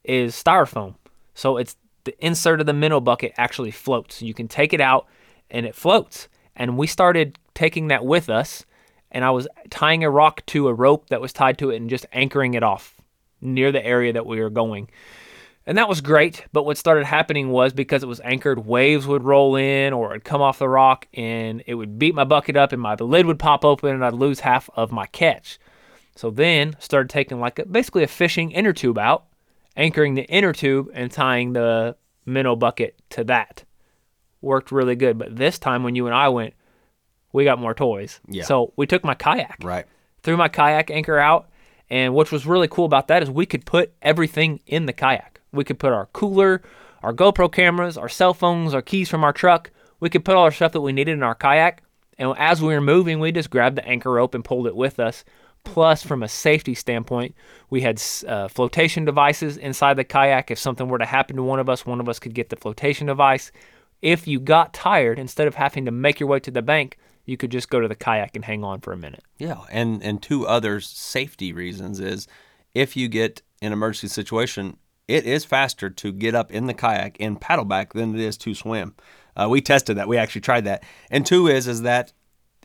[0.03, 0.95] is styrofoam.
[1.33, 4.21] So it's the insert of the minnow bucket actually floats.
[4.21, 5.07] You can take it out,
[5.49, 6.27] and it floats.
[6.55, 8.65] And we started taking that with us,
[9.11, 11.89] and I was tying a rock to a rope that was tied to it and
[11.89, 12.99] just anchoring it off
[13.41, 14.89] near the area that we were going.
[15.67, 19.23] And that was great, but what started happening was because it was anchored, waves would
[19.23, 22.71] roll in or it'd come off the rock and it would beat my bucket up
[22.71, 25.59] and my lid would pop open and I'd lose half of my catch.
[26.15, 29.25] So then started taking like a, basically a fishing inner tube out,
[29.77, 31.95] anchoring the inner tube and tying the
[32.25, 33.63] minnow bucket to that.
[34.41, 36.55] Worked really good, but this time when you and I went,
[37.33, 38.19] we got more toys.
[38.27, 38.43] Yeah.
[38.45, 39.85] So we took my kayak Right.
[40.23, 41.49] threw my kayak anchor out.
[41.87, 45.30] And what was really cool about that is we could put everything in the kayak.
[45.51, 46.61] We could put our cooler,
[47.03, 49.71] our GoPro cameras, our cell phones, our keys from our truck.
[49.99, 51.83] We could put all our stuff that we needed in our kayak.
[52.17, 54.99] And as we were moving, we just grabbed the anchor rope and pulled it with
[54.99, 55.23] us.
[55.63, 57.35] Plus, from a safety standpoint,
[57.69, 60.49] we had uh, flotation devices inside the kayak.
[60.49, 62.55] If something were to happen to one of us, one of us could get the
[62.55, 63.51] flotation device.
[64.01, 67.37] If you got tired, instead of having to make your way to the bank, you
[67.37, 69.23] could just go to the kayak and hang on for a minute.
[69.37, 72.27] Yeah, and and two other safety reasons is
[72.73, 74.77] if you get an emergency situation,
[75.11, 78.37] it is faster to get up in the kayak and paddle back than it is
[78.37, 78.95] to swim.
[79.35, 80.07] Uh, we tested that.
[80.07, 80.83] We actually tried that.
[81.09, 82.13] And two is is that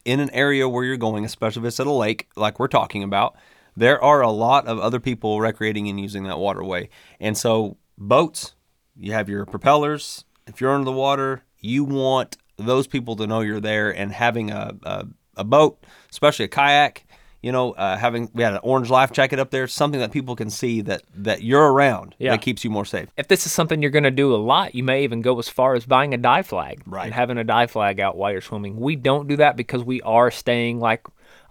[0.04, 3.02] in an area where you're going, especially if it's at a lake like we're talking
[3.02, 3.36] about,
[3.76, 6.88] there are a lot of other people recreating and using that waterway.
[7.20, 8.54] And so boats,
[8.96, 10.24] you have your propellers.
[10.46, 14.50] If you're under the water, you want those people to know you're there and having
[14.50, 15.06] a, a,
[15.36, 17.05] a boat, especially a kayak,
[17.46, 20.34] you know, uh, having we had an orange life jacket up there, something that people
[20.34, 22.32] can see that that you're around Yeah.
[22.32, 23.08] that keeps you more safe.
[23.16, 25.48] if this is something you're going to do a lot, you may even go as
[25.48, 27.04] far as buying a dive flag Right.
[27.04, 28.76] and having a dive flag out while you're swimming.
[28.80, 31.02] We don't do that because we are staying like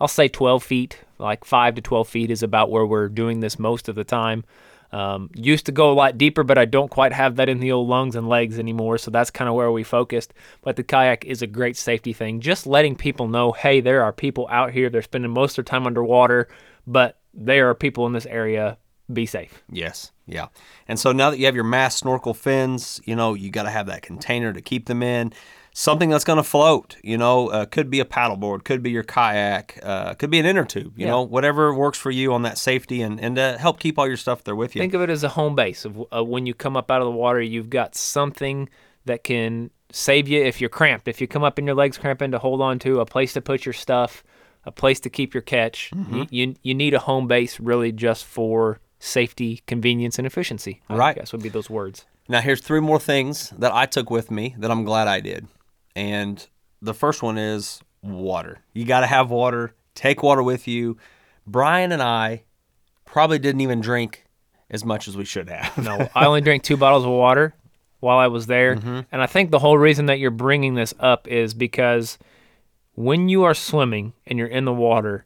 [0.01, 3.57] I'll say 12 feet, like five to 12 feet is about where we're doing this
[3.57, 4.43] most of the time.
[4.95, 7.73] Um, used to go a lot deeper, but I don't quite have that in the
[7.73, 8.97] old lungs and legs anymore.
[8.97, 10.33] So that's kind of where we focused.
[10.61, 12.39] But the kayak is a great safety thing.
[12.39, 14.89] Just letting people know, hey, there are people out here.
[14.89, 16.47] They're spending most of their time underwater,
[16.87, 18.77] but there are people in this area.
[19.11, 19.63] Be safe.
[19.69, 20.47] Yes, yeah.
[20.87, 23.71] And so now that you have your mass snorkel fins, you know, you got to
[23.71, 25.33] have that container to keep them in.
[25.77, 29.03] Something that's going to float, you know, uh, could be a paddleboard, could be your
[29.03, 31.11] kayak, uh, could be an inner tube, you Yeah.
[31.11, 34.15] know, whatever works for you on that safety and, and to help keep all your
[34.15, 34.79] stuff there with you.
[34.81, 35.83] Think of it as a home base.
[35.83, 38.69] Of uh, when you come up out of the water, you've got something
[39.03, 41.09] that can save you if you're cramped.
[41.09, 43.41] If you come up and your legs cramping, to hold on to a place to
[43.41, 44.23] put your stuff,
[44.63, 45.91] a place to keep your catch.
[45.93, 46.15] Mm-hmm.
[46.15, 50.81] You, you you need a home base really just for safety, convenience, and efficiency.
[50.89, 51.15] I Right.
[51.17, 52.05] guess would be those words.
[52.29, 55.47] Now, here's three more things that I took with me that I'm glad I did.
[55.95, 56.45] And
[56.81, 58.59] the first one is water.
[58.73, 59.73] You got to have water.
[59.93, 60.97] Take water with you.
[61.47, 62.43] Brian and I
[63.05, 64.25] probably didn't even drink
[64.69, 65.77] as much as we should have.
[65.77, 67.53] No, I only drank two bottles of water
[67.99, 68.75] while I was there.
[68.75, 68.99] Mm-hmm.
[69.11, 72.17] And I think the whole reason that you're bringing this up is because
[72.95, 75.25] when you are swimming and you're in the water,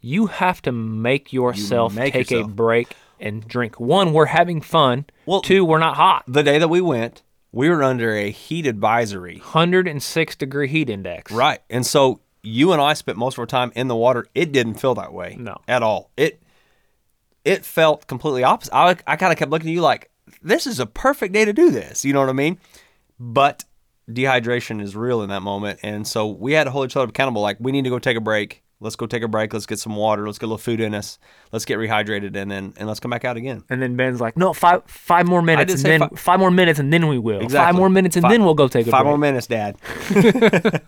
[0.00, 3.80] you have to make yourself make take a break and drink.
[3.80, 5.06] One, we're having fun.
[5.26, 6.24] Well- Two, we're not hot.
[6.28, 7.22] the day that we went,
[7.56, 9.38] we were under a heat advisory.
[9.38, 11.32] 106 degree heat index.
[11.32, 11.60] Right.
[11.70, 14.26] And so you and I spent most of our time in the water.
[14.34, 15.36] It didn't feel that way.
[15.38, 15.56] No.
[15.66, 16.10] At all.
[16.18, 16.42] It
[17.46, 18.74] it felt completely opposite.
[18.74, 20.10] I, I kind of kept looking at you like,
[20.42, 22.04] this is a perfect day to do this.
[22.04, 22.58] You know what I mean?
[23.18, 23.64] But
[24.06, 25.80] dehydration is real in that moment.
[25.82, 27.40] And so we had to hold each other accountable.
[27.40, 28.64] Like, we need to go take a break.
[28.78, 29.54] Let's go take a break.
[29.54, 30.26] Let's get some water.
[30.26, 31.18] Let's get a little food in us.
[31.50, 33.64] Let's get rehydrated and then and let's come back out again.
[33.70, 36.78] And then Ben's like, no, five five more minutes, and then fi- five more minutes,
[36.78, 37.48] and then we will.
[37.48, 39.10] Five more minutes, and Fi- then we'll go take a Five break.
[39.10, 39.76] more minutes, Dad.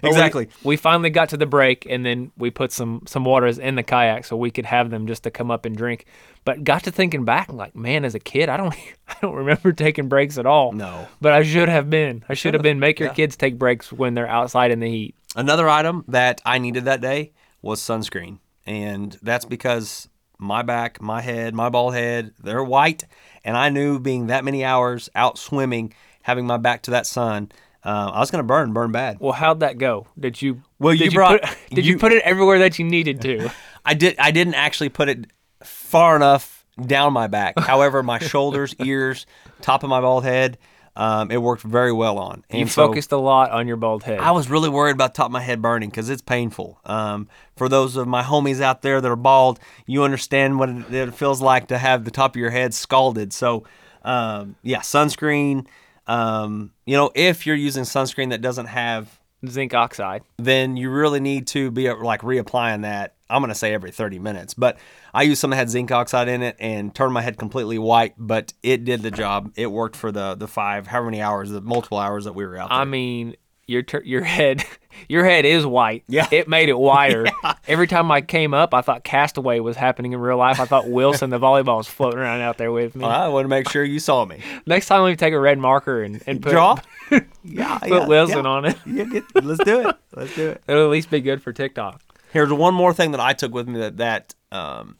[0.00, 0.48] But we- exactly.
[0.62, 3.82] We, finally got to the break, and then we put some some waters in the
[3.82, 6.06] kayak so we could have them just to come up and drink.
[6.44, 8.74] But got to thinking back, like, man, as a kid, I don't
[9.08, 10.72] I don't remember taking breaks at all.
[10.72, 11.06] No.
[11.20, 12.24] But I should have been.
[12.28, 12.78] I should have been.
[12.78, 13.14] Make your yeah.
[13.14, 15.14] kids take breaks when they're outside in the heat.
[15.36, 18.38] Another item that I needed that day was sunscreen.
[18.66, 23.04] And that's because my back, my head, my bald head, they're white.
[23.44, 27.52] And I knew being that many hours out swimming, having my back to that sun,
[27.84, 29.18] uh, I was going to burn, burn bad.
[29.20, 30.06] Well, how'd that go?
[30.18, 30.62] Did you?
[30.80, 33.50] Well, did you brought- Put, did you- you put it everywhere that you needed to?
[33.84, 34.16] I did.
[34.18, 35.26] I didn't actually put it
[35.62, 37.56] far enough down my back.
[37.60, 39.26] However, my shoulders, ears,
[39.60, 40.58] top of my bald head,
[40.96, 42.42] um, it worked very well on.
[42.50, 44.18] And You so- focused a lot on your bald head.
[44.18, 46.80] I was really worried about top of my head burning because it's painful.
[46.84, 50.92] Um, for those of my homies out there that are bald, you understand what it,
[50.94, 53.32] it feels like to have the top of your head scalded.
[53.32, 53.64] So,
[54.04, 55.66] um, yeah, sunscreen.
[56.06, 60.22] Um, you know, if you're using sunscreen that doesn't have, Zinc oxide.
[60.38, 63.14] then you really need to be like reapplying that.
[63.28, 64.78] I'm gonna say every 30 minutes, but
[65.16, 68.12] I used some that had zinc oxide in it and turned my head completely white,
[68.18, 69.50] but it did the job.
[69.56, 72.58] It worked for the the five, however many hours, the multiple hours that we were
[72.58, 72.78] out there.
[72.78, 73.34] I mean,
[73.66, 74.62] your tur your head,
[75.08, 76.04] your head is white.
[76.06, 76.28] Yeah.
[76.30, 77.24] it made it whiter.
[77.66, 80.60] Every time I came up, I thought Castaway was happening in real life.
[80.60, 83.06] I thought Wilson, the volleyball, was floating around out there with me.
[83.06, 84.42] I want to make sure you saw me.
[84.66, 86.76] Next time, we take a red marker and, and put, Draw.
[87.42, 88.76] yeah, put Wilson on it.
[88.84, 89.96] Yeah, get, let's do it.
[90.14, 90.62] Let's do it.
[90.68, 92.02] It'll at least be good for TikTok.
[92.34, 94.96] Here's one more thing that I took with me that that um,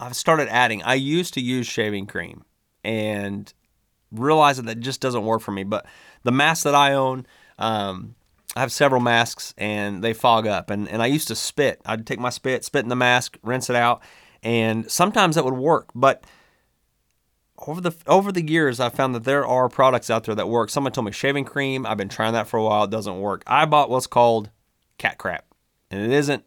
[0.00, 0.82] I've started adding.
[0.82, 2.44] I used to use shaving cream
[2.82, 3.52] and
[4.10, 5.62] realized that that just doesn't work for me.
[5.62, 5.86] But
[6.22, 7.26] the mask that I own,
[7.58, 8.14] um,
[8.56, 10.70] I have several masks and they fog up.
[10.70, 11.80] And, and I used to spit.
[11.84, 14.02] I'd take my spit, spit in the mask, rinse it out,
[14.42, 15.90] and sometimes that would work.
[15.94, 16.24] But
[17.58, 20.70] over the over the years, I've found that there are products out there that work.
[20.70, 21.84] Someone told me shaving cream.
[21.84, 22.84] I've been trying that for a while.
[22.84, 23.42] It doesn't work.
[23.46, 24.50] I bought what's called
[24.96, 25.44] cat crap,
[25.90, 26.44] and it isn't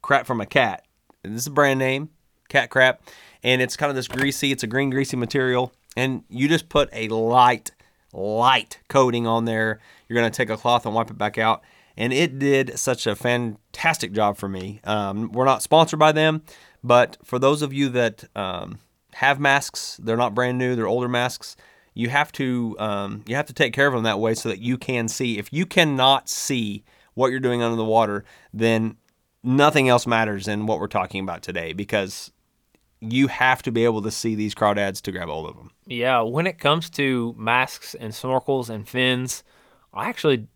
[0.00, 0.86] crap from a cat.
[1.22, 2.10] This is a brand name,
[2.48, 3.02] cat crap,
[3.42, 4.52] and it's kind of this greasy.
[4.52, 7.70] It's a green greasy material, and you just put a light,
[8.12, 9.80] light coating on there.
[10.08, 11.62] You're gonna take a cloth and wipe it back out,
[11.96, 14.80] and it did such a fantastic job for me.
[14.84, 16.42] Um, we're not sponsored by them,
[16.82, 18.78] but for those of you that um,
[19.14, 20.76] have masks, they're not brand new.
[20.76, 21.56] They're older masks.
[21.94, 24.60] You have to um, you have to take care of them that way so that
[24.60, 25.38] you can see.
[25.38, 28.98] If you cannot see what you're doing under the water, then
[29.42, 32.30] nothing else matters in what we're talking about today because
[33.12, 35.70] you have to be able to see these crawdads to grab hold of them.
[35.86, 39.44] Yeah, when it comes to masks and snorkels and fins,
[39.92, 40.46] I actually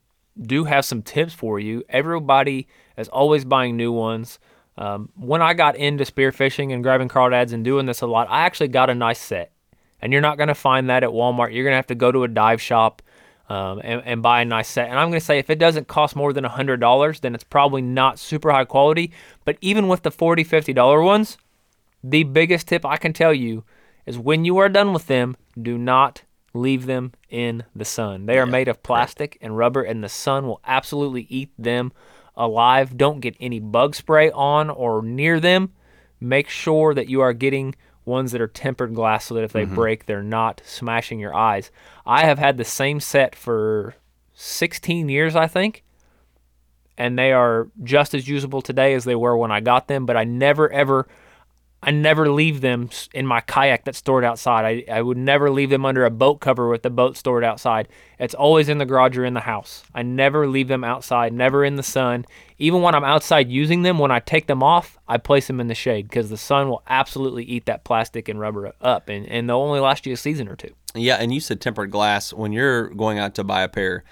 [0.40, 1.82] do have some tips for you.
[1.88, 4.38] Everybody is always buying new ones.
[4.78, 8.42] Um, when I got into spearfishing and grabbing crawdads and doing this a lot, I
[8.42, 9.52] actually got a nice set.
[10.00, 11.52] And you're not going to find that at Walmart.
[11.52, 13.02] You're going to have to go to a dive shop
[13.50, 14.88] um, and, and buy a nice set.
[14.88, 17.82] And I'm going to say if it doesn't cost more than $100, then it's probably
[17.82, 19.12] not super high quality.
[19.44, 21.36] But even with the $40, $50 ones,
[22.02, 23.64] the biggest tip I can tell you
[24.06, 28.26] is when you are done with them, do not leave them in the sun.
[28.26, 31.92] They are made of plastic and rubber, and the sun will absolutely eat them
[32.36, 32.96] alive.
[32.96, 35.72] Don't get any bug spray on or near them.
[36.18, 39.64] Make sure that you are getting ones that are tempered glass so that if they
[39.64, 39.74] mm-hmm.
[39.74, 41.70] break, they're not smashing your eyes.
[42.04, 43.94] I have had the same set for
[44.34, 45.84] 16 years, I think
[47.00, 50.04] and they are just as usable today as they were when I got them.
[50.04, 51.08] But I never ever,
[51.82, 54.84] I never leave them in my kayak that's stored outside.
[54.88, 57.88] I, I would never leave them under a boat cover with the boat stored outside.
[58.18, 59.82] It's always in the garage or in the house.
[59.94, 62.26] I never leave them outside, never in the sun.
[62.58, 65.68] Even when I'm outside using them, when I take them off, I place them in
[65.68, 69.48] the shade because the sun will absolutely eat that plastic and rubber up, and, and
[69.48, 70.74] they'll only last you a season or two.
[70.94, 72.32] Yeah, and you said tempered glass.
[72.34, 74.04] When you're going out to buy a pair,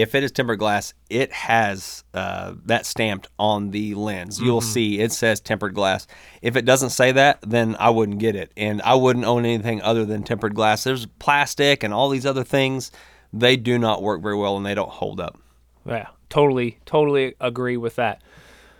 [0.00, 4.40] if it is tempered glass, it has uh, that stamped on the lens.
[4.40, 6.06] You'll see it says tempered glass.
[6.42, 9.82] If it doesn't say that, then I wouldn't get it, and I wouldn't own anything
[9.82, 10.84] other than tempered glass.
[10.84, 12.92] There's plastic and all these other things.
[13.32, 15.38] They do not work very well, and they don't hold up.
[15.84, 18.22] Yeah, totally, totally agree with that.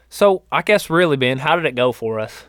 [0.08, 2.44] So I guess really, Ben, how did it go for us?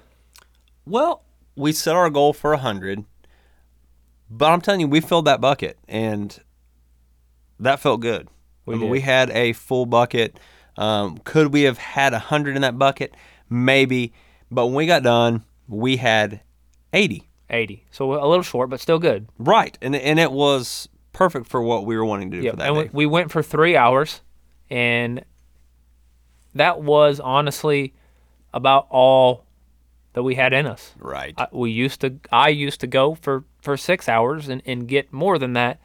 [0.86, 1.24] Well,
[1.55, 3.03] we set our goal for 100,
[4.30, 6.39] but I'm telling you, we filled that bucket and
[7.59, 8.30] that felt good.
[8.70, 10.39] We I mean, we had a full bucket.
[10.78, 13.15] Um, could we have had 100 in that bucket?
[13.49, 14.13] Maybe.
[14.51, 16.41] But when we got done, we had
[16.93, 17.28] 80.
[17.49, 17.86] 80.
[17.91, 19.28] So a little short, but still good.
[19.38, 19.78] Right.
[19.82, 22.67] And, and it was perfect for what we were wanting to do Yeah, for that
[22.67, 22.89] and we, day.
[22.93, 24.22] we went for three hours,
[24.70, 25.24] and
[26.55, 27.93] that was honestly
[28.53, 29.45] about all
[30.13, 30.93] that we had in us.
[30.99, 31.34] right.
[31.38, 35.11] I, we used to, I used to go for for six hours and and get
[35.13, 35.80] more than that,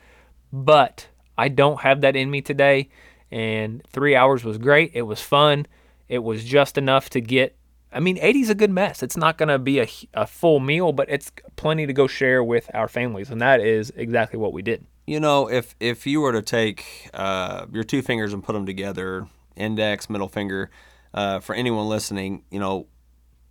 [0.52, 2.88] but I don't have that in me today.
[3.30, 4.92] And three hours was great.
[4.94, 5.66] It was fun.
[6.08, 7.56] It was just enough to get.
[7.92, 9.02] I mean, 80 is a good mess.
[9.02, 12.42] It's not going to be a, a full meal, but it's plenty to go share
[12.42, 14.84] with our families, and that is exactly what we did.
[15.06, 18.66] You know, if if you were to take uh, your two fingers and put them
[18.66, 20.70] together, index, middle finger,
[21.12, 22.86] uh, for anyone listening, you know,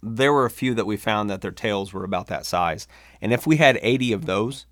[0.02, 2.88] there were a few that we found that their tails were about that size,
[3.22, 4.66] and if we had 80 of those,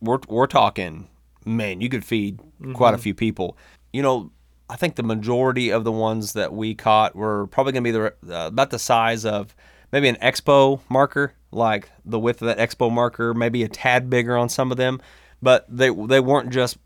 [0.00, 1.08] we're we're talking,
[1.44, 2.40] man, you could feed
[2.74, 3.56] quite a few people.
[3.92, 4.30] You know,
[4.68, 7.98] I think the majority of the ones that we caught were probably going to be
[7.98, 9.54] the uh, about the size of
[9.92, 14.36] maybe an expo marker, like the width of that expo marker, maybe a tad bigger
[14.36, 15.00] on some of them,
[15.42, 16.78] but they they weren't just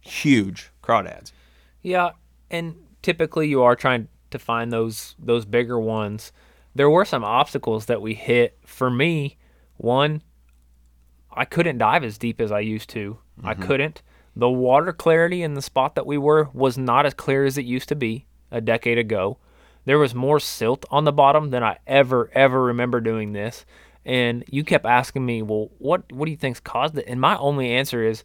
[0.00, 1.32] huge crawdads.
[1.82, 2.10] Yeah,
[2.50, 6.32] and typically you are trying to find those those bigger ones.
[6.74, 8.58] There were some obstacles that we hit.
[8.64, 9.36] For me,
[9.76, 10.22] one,
[11.32, 13.18] I couldn't dive as deep as I used to.
[13.42, 14.02] I couldn't.
[14.34, 17.64] The water clarity in the spot that we were was not as clear as it
[17.64, 19.38] used to be a decade ago.
[19.84, 23.66] There was more silt on the bottom than I ever ever remember doing this.
[24.04, 27.36] And you kept asking me, "Well, what what do you think's caused it?" And my
[27.36, 28.24] only answer is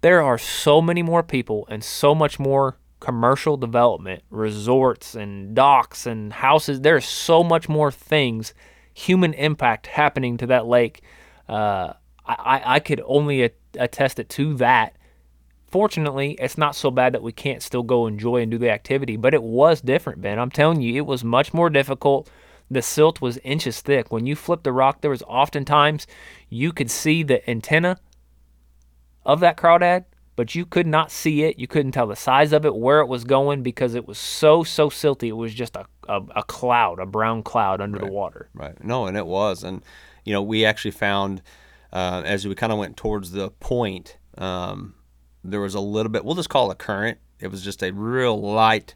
[0.00, 6.06] there are so many more people and so much more commercial development, resorts and docks
[6.06, 6.80] and houses.
[6.80, 8.54] There's so much more things,
[8.94, 11.02] human impact happening to that lake.
[11.48, 11.94] Uh,
[12.26, 14.96] I, I could only attest it to that.
[15.68, 19.16] Fortunately, it's not so bad that we can't still go enjoy and do the activity,
[19.16, 20.38] but it was different, Ben.
[20.38, 22.30] I'm telling you, it was much more difficult.
[22.70, 24.10] The silt was inches thick.
[24.10, 26.06] When you flipped the rock, there was oftentimes
[26.48, 27.98] you could see the antenna
[29.24, 30.04] of that crawdad,
[30.34, 31.58] but you could not see it.
[31.58, 34.62] You couldn't tell the size of it, where it was going, because it was so
[34.62, 35.28] so silty.
[35.28, 38.48] It was just a a, a cloud, a brown cloud under the water.
[38.54, 38.82] Right.
[38.82, 39.82] No, and it was, and
[40.24, 41.42] you know, we actually found
[41.96, 44.94] uh, as we kind of went towards the point, um,
[45.42, 46.24] there was a little bit.
[46.24, 47.18] We'll just call it a current.
[47.40, 48.94] It was just a real light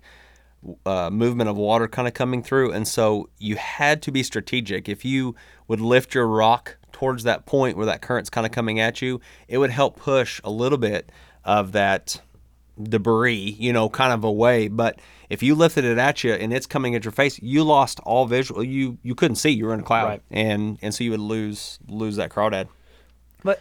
[0.84, 4.88] uh, movement of water kind of coming through, and so you had to be strategic.
[4.88, 5.34] If you
[5.68, 9.20] would lift your rock towards that point where that current's kind of coming at you,
[9.48, 11.10] it would help push a little bit
[11.44, 12.20] of that
[12.82, 14.68] debris, you know, kind of away.
[14.68, 18.00] But if you lifted it at you and it's coming at your face, you lost
[18.00, 18.62] all visual.
[18.64, 19.50] You you couldn't see.
[19.50, 20.22] You were in a cloud, Right.
[20.30, 22.68] and and so you would lose lose that crawdad.
[23.42, 23.60] But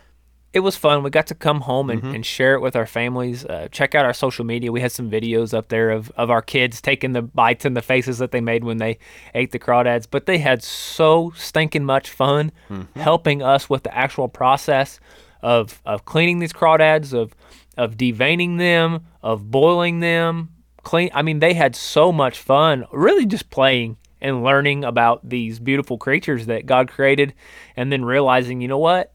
[0.52, 1.04] it was fun.
[1.04, 3.46] We got to come home and, and share it with our families.
[3.46, 4.72] Uh, check out our social media.
[4.72, 7.84] We had some videos up there of, of our kids taking the bites and the
[7.84, 8.98] faces that they made when they
[9.36, 10.08] ate the crawdads.
[10.10, 12.52] But they had so stinking much fun
[12.96, 15.00] helping us with the actual process
[15.42, 17.36] of, of cleaning these crawdads, of
[17.78, 20.50] of deveining them, of boiling them.
[20.84, 21.10] Clean.
[21.14, 22.86] I mean, they had so much fun.
[22.92, 27.34] Really, just playing and learning about these beautiful creatures that God created,
[27.78, 29.14] and then realizing, you know what?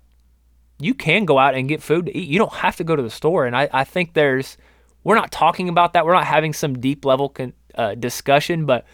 [0.79, 2.29] You can go out and get food to eat.
[2.29, 3.47] You don't have to go to the store.
[3.47, 4.57] And I, I think there's,
[5.05, 6.05] we're not talking about that.
[6.05, 8.85] We're not having some deep level con, uh, discussion, but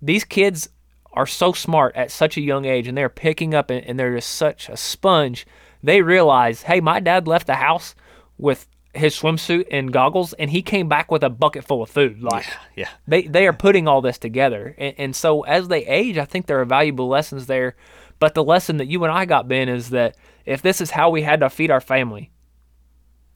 [0.00, 0.68] these kids
[1.12, 4.14] are so smart at such a young age and they're picking up and, and they're
[4.14, 5.46] just such a sponge.
[5.82, 7.94] They realize, hey, my dad left the house
[8.38, 12.22] with his swimsuit and goggles and he came back with a bucket full of food.
[12.22, 12.88] Like, Yeah.
[13.06, 16.46] they they are putting all this together and, and so as they age i think
[16.46, 17.76] there are valuable lessons there
[18.18, 21.10] but the lesson that you and i got ben is that if this is how
[21.10, 22.30] we had to feed our family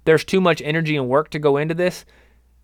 [0.05, 2.05] there's too much energy and work to go into this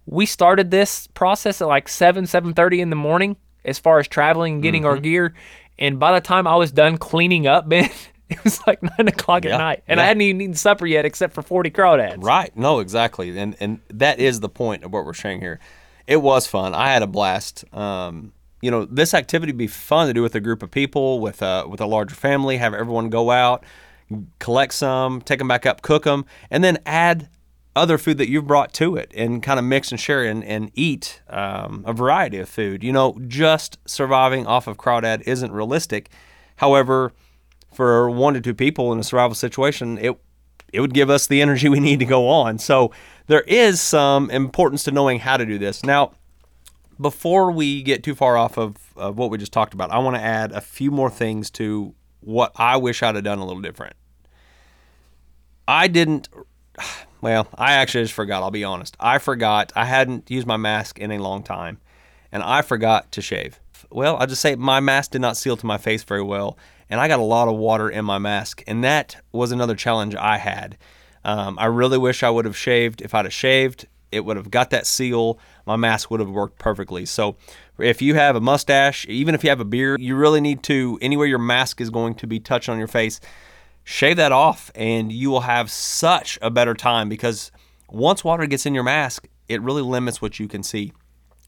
[0.06, 4.54] we started this process at like 7 7.30 in the morning as far as traveling
[4.54, 5.34] and getting our gear
[5.78, 7.90] And by the time I was done cleaning up, Ben,
[8.30, 11.04] it was like nine o'clock Yeah, at night, and I hadn't even eaten supper yet,
[11.04, 12.22] except for forty crawdads.
[12.22, 12.56] Right.
[12.56, 13.36] No, exactly.
[13.36, 15.60] And and that is the point of what we're sharing here.
[16.06, 16.72] It was fun.
[16.72, 17.64] I had a blast.
[17.74, 21.20] Um, you know, this activity would be fun to do with a group of people,
[21.20, 22.56] with a with a larger family.
[22.56, 23.64] Have everyone go out,
[24.38, 27.28] collect some, take them back up, cook them, and then add
[27.74, 30.70] other food that you've brought to it, and kind of mix and share and, and
[30.74, 32.82] eat um, a variety of food.
[32.82, 36.10] You know, just surviving off of crawdad isn't realistic.
[36.56, 37.12] However,
[37.74, 40.18] for one to two people in a survival situation, it
[40.72, 42.58] it would give us the energy we need to go on.
[42.58, 42.92] So
[43.26, 45.84] there is some importance to knowing how to do this.
[45.84, 46.12] Now,
[47.00, 50.16] before we get too far off of, of what we just talked about, I want
[50.16, 53.62] to add a few more things to what I wish I'd have done a little
[53.62, 53.96] different.
[55.66, 56.28] I didn't.
[57.22, 58.42] Well, I actually just forgot.
[58.42, 58.94] I'll be honest.
[59.00, 59.72] I forgot.
[59.74, 61.80] I hadn't used my mask in a long time,
[62.30, 63.58] and I forgot to shave.
[63.90, 66.58] Well, I'll just say my mask did not seal to my face very well,
[66.90, 70.14] and I got a lot of water in my mask, and that was another challenge
[70.14, 70.76] I had.
[71.24, 73.00] Um, I really wish I would have shaved.
[73.00, 75.38] If I'd have shaved, it would have got that seal.
[75.66, 77.04] My mask would have worked perfectly.
[77.06, 77.36] So,
[77.78, 80.98] if you have a mustache, even if you have a beard, you really need to
[81.02, 83.20] anywhere your mask is going to be touched on your face
[83.88, 87.52] shave that off and you will have such a better time because
[87.88, 90.92] once water gets in your mask it really limits what you can see.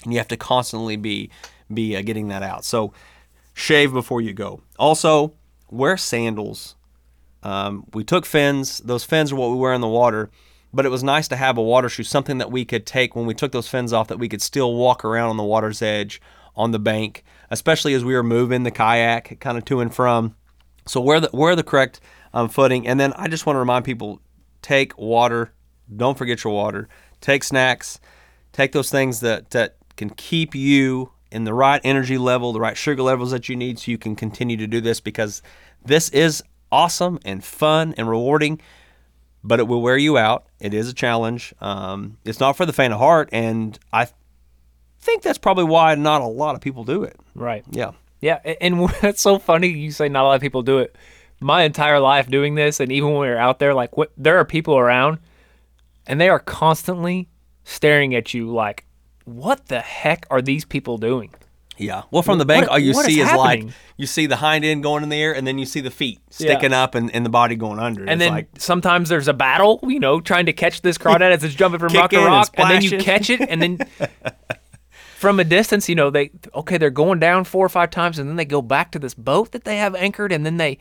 [0.04, 1.30] And you have to constantly be
[1.72, 2.64] be uh, getting that out.
[2.64, 2.92] So
[3.54, 4.62] shave before you go.
[4.78, 5.34] Also
[5.70, 6.76] wear sandals.
[7.42, 8.78] Um, we took fins.
[8.78, 10.30] Those fins are what we wear in the water
[10.72, 13.26] but it was nice to have a water shoe something that we could take when
[13.26, 16.20] we took those fins off that we could still walk around on the water's edge
[16.56, 20.34] on the bank especially as we were moving the kayak kind of to and from
[20.88, 22.00] so wear the wear the correct
[22.32, 24.20] um, footing, and then I just want to remind people:
[24.62, 25.52] take water.
[25.94, 26.88] Don't forget your water.
[27.20, 28.00] Take snacks.
[28.52, 32.76] Take those things that that can keep you in the right energy level, the right
[32.76, 35.42] sugar levels that you need, so you can continue to do this because
[35.84, 36.42] this is
[36.72, 38.60] awesome and fun and rewarding.
[39.44, 40.46] But it will wear you out.
[40.60, 41.54] It is a challenge.
[41.60, 44.08] Um, it's not for the faint of heart, and I
[45.00, 47.16] think that's probably why not a lot of people do it.
[47.34, 47.64] Right.
[47.70, 47.92] Yeah.
[48.20, 50.96] Yeah, and it's so funny you say not a lot of people do it.
[51.40, 54.38] My entire life doing this, and even when we are out there, like what, there
[54.38, 55.18] are people around,
[56.06, 57.28] and they are constantly
[57.62, 58.84] staring at you like,
[59.24, 61.32] "What the heck are these people doing?"
[61.78, 62.02] Yeah.
[62.10, 63.64] Well, from the bank, What- all you see is is, like
[63.96, 66.20] you see the hind end going in the air, and then you see the feet
[66.30, 68.00] sticking up and, and the body going under.
[68.02, 71.32] And it's then like sometimes there's a battle, you know, trying to catch this crawdad
[71.32, 73.62] as it's jumping from rock to Kicking and rock, and then you catch it, and
[73.62, 73.78] then
[75.16, 78.28] from a distance, you know, they okay, they're going down four or five times, and
[78.28, 80.78] then they go back to this boat that they have anchored, and then they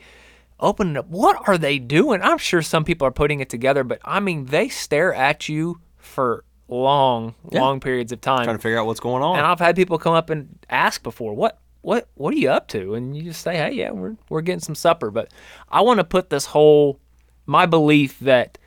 [0.60, 1.08] open it up.
[1.08, 2.22] What are they doing?
[2.22, 5.80] I'm sure some people are putting it together, but I mean, they stare at you
[5.96, 8.44] for long, long periods of time.
[8.44, 9.38] trying to figure out what's going on.
[9.38, 12.68] And I've had people come up and ask before, "What, what, what are you up
[12.68, 15.32] to?" And you just say, "Hey, yeah, we're we're getting some supper." But
[15.68, 17.00] I want to put this whole
[17.46, 18.58] my belief that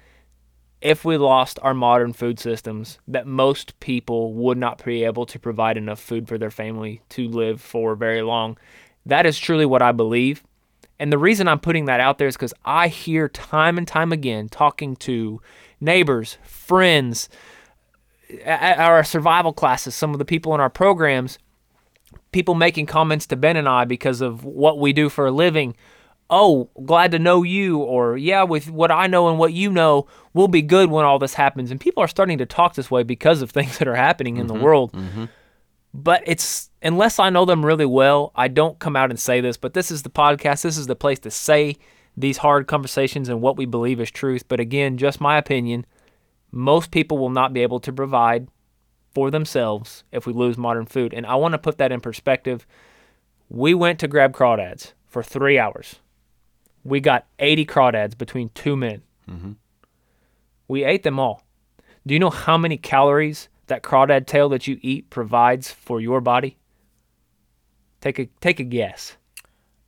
[0.82, 5.38] if we lost our modern food systems, that most people would not be able to
[5.38, 8.58] provide enough food for their family to live for very long.
[9.06, 10.43] That is truly what I believe.
[10.99, 14.12] And the reason I'm putting that out there is because I hear time and time
[14.12, 15.41] again talking to
[15.80, 17.30] neighbors, friends,
[18.43, 21.39] at our survival classes, some of the people in our programs,
[22.32, 25.75] people making comments to Ben and I because of what we do for a living.
[26.29, 30.07] Oh, glad to know you, or yeah, with what I know and what you know,
[30.34, 31.71] we'll be good when all this happens.
[31.71, 34.47] And people are starting to talk this way because of things that are happening in
[34.47, 34.63] the mm-hmm.
[34.63, 34.93] world.
[34.93, 35.25] Mm-hmm.
[35.93, 39.57] But it's unless I know them really well, I don't come out and say this.
[39.57, 40.61] But this is the podcast.
[40.61, 41.77] This is the place to say
[42.15, 44.47] these hard conversations and what we believe is truth.
[44.47, 45.86] But again, just my opinion
[46.52, 48.47] most people will not be able to provide
[49.14, 51.14] for themselves if we lose modern food.
[51.14, 52.66] And I want to put that in perspective.
[53.49, 55.99] We went to grab crawdads for three hours.
[56.84, 59.02] We got 80 crawdads between two men.
[60.68, 61.43] We ate them all.
[62.08, 66.22] Do you know how many calories that crawdad tail that you eat provides for your
[66.22, 66.58] body?
[68.02, 69.16] Take a take a guess.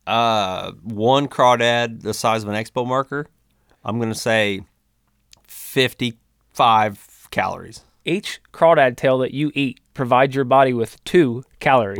[0.06, 3.26] uh, one crawdad the size of an expo marker,
[3.84, 4.60] I'm gonna say
[6.54, 7.82] fifty-five calories.
[8.04, 11.98] Each crawdad tail that you eat provides your body with two calories.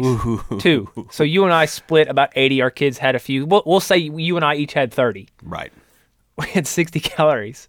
[0.58, 0.88] Two.
[1.10, 2.60] So you and I split about 80.
[2.62, 3.46] Our kids had a few.
[3.46, 5.28] We'll, we'll say you and I each had 30.
[5.42, 5.72] Right.
[6.36, 7.68] We had 60 calories.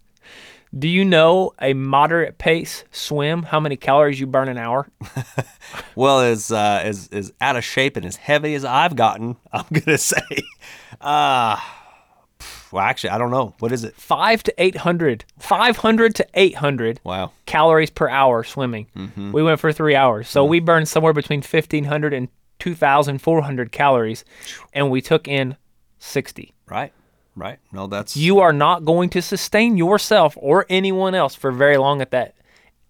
[0.76, 4.88] Do you know a moderate pace swim how many calories you burn an hour?
[5.94, 9.64] Well, as uh, as as out of shape and as heavy as I've gotten, I'm
[9.72, 10.18] gonna say,
[11.00, 11.56] uh,
[12.72, 13.54] well, actually, I don't know.
[13.58, 13.94] What is it?
[13.94, 15.24] Five to 800.
[15.38, 17.32] 500 to 800 Wow.
[17.46, 18.86] calories per hour swimming.
[18.96, 19.32] Mm-hmm.
[19.32, 20.28] We went for three hours.
[20.28, 20.48] So mm.
[20.48, 24.24] we burned somewhere between 1,500 and 2,400 calories,
[24.72, 25.56] and we took in
[25.98, 26.54] 60.
[26.68, 26.92] Right.
[27.34, 27.58] Right.
[27.70, 32.00] No, that's You are not going to sustain yourself or anyone else for very long
[32.00, 32.34] at that.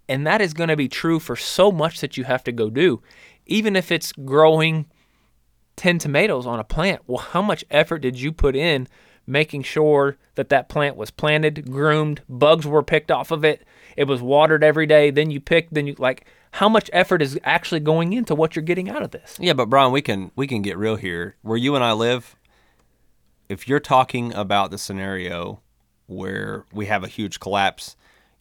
[0.08, 2.70] And that is going to be true for so much that you have to go
[2.70, 3.02] do.
[3.46, 4.86] Even if it's growing
[5.74, 8.86] 10 tomatoes on a plant, well, how much effort did you put in
[9.26, 13.64] making sure that that plant was planted, groomed, bugs were picked off of it,
[13.96, 17.38] it was watered every day, then you pick, then you like how much effort is
[17.44, 19.36] actually going into what you're getting out of this?
[19.38, 21.36] Yeah, but Brian, we can we can get real here.
[21.42, 22.36] Where you and I live,
[23.48, 25.60] if you're talking about the scenario
[26.06, 27.96] where we have a huge collapse,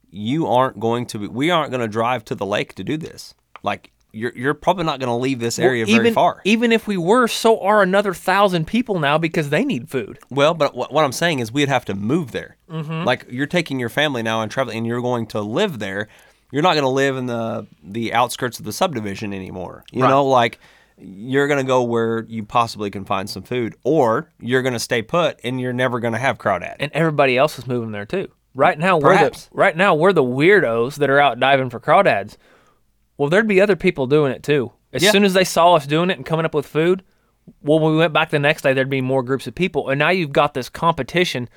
[0.09, 2.95] you aren't going to be we aren't going to drive to the lake to do
[2.95, 3.33] this.
[3.63, 6.41] Like you're you're probably not going to leave this area even, very far.
[6.45, 10.17] Even if we were, so are another thousand people now because they need food.
[10.29, 12.57] Well, but what, what I'm saying is we'd have to move there.
[12.69, 13.03] Mm-hmm.
[13.03, 16.07] Like you're taking your family now and traveling, and you're going to live there.
[16.51, 19.83] You're not going to live in the the outskirts of the subdivision anymore.
[19.91, 20.09] You Right.
[20.09, 20.59] know, like
[20.97, 24.79] you're going to go where you possibly can find some food, or you're going to
[24.79, 26.77] stay put, and you're never going to have crawdad.
[26.79, 28.29] and everybody else is moving there too.
[28.53, 32.37] Right now, we're the, right now we're the weirdos that are out diving for crawdads.
[33.17, 34.71] Well, there'd be other people doing it too.
[34.93, 35.11] As Yeah.
[35.11, 37.03] soon as they saw us doing it and coming up with food,
[37.61, 39.99] well, when we went back the next day, there'd be more groups of people, and
[39.99, 41.47] now you've got this competition.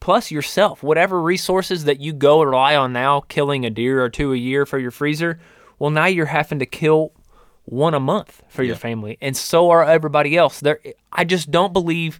[0.00, 4.32] Plus yourself, whatever resources that you go rely on now, killing a deer or two
[4.32, 5.38] a year for your freezer.
[5.78, 7.12] Well, now you're having to kill
[7.64, 10.58] one a month for your family, and so are everybody else.
[10.60, 10.80] There,
[11.12, 12.18] I just don't believe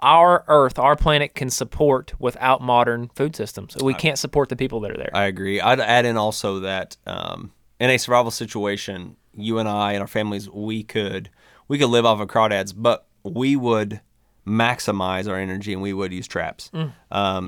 [0.00, 3.76] our Earth, our planet, can support without modern food systems.
[3.80, 5.10] We can't support the people that are there.
[5.14, 5.60] I agree.
[5.60, 10.06] I'd add in also that um, in a survival situation, you and I and our
[10.08, 11.30] families, we could
[11.68, 14.00] we could live off of crawdads, but we would
[14.46, 16.70] maximize our energy and we would use traps.
[16.72, 16.92] Um,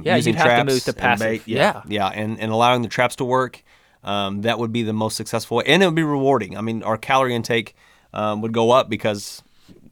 [0.02, 0.04] Mm.
[0.06, 1.26] Yeah, using you'd have to traps move to passive.
[1.26, 1.82] bait- yeah, Yeah.
[1.88, 3.62] yeah, and and allowing the traps to work.
[4.02, 6.56] Um, that would be the most successful way, and it would be rewarding.
[6.56, 7.74] I mean, our calorie intake
[8.14, 9.42] um, would go up because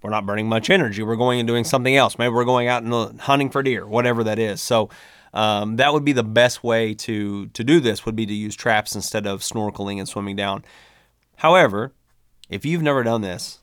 [0.02, 1.02] we're not burning much energy.
[1.02, 2.18] We're going and doing something else.
[2.18, 4.60] Maybe we're going out and uh, hunting for deer, whatever that is.
[4.60, 4.90] So
[5.34, 8.06] um, that would be the best way to to do this.
[8.06, 10.64] Would be to use traps instead of snorkeling and swimming down.
[11.36, 11.92] However,
[12.48, 13.58] if you've never done this,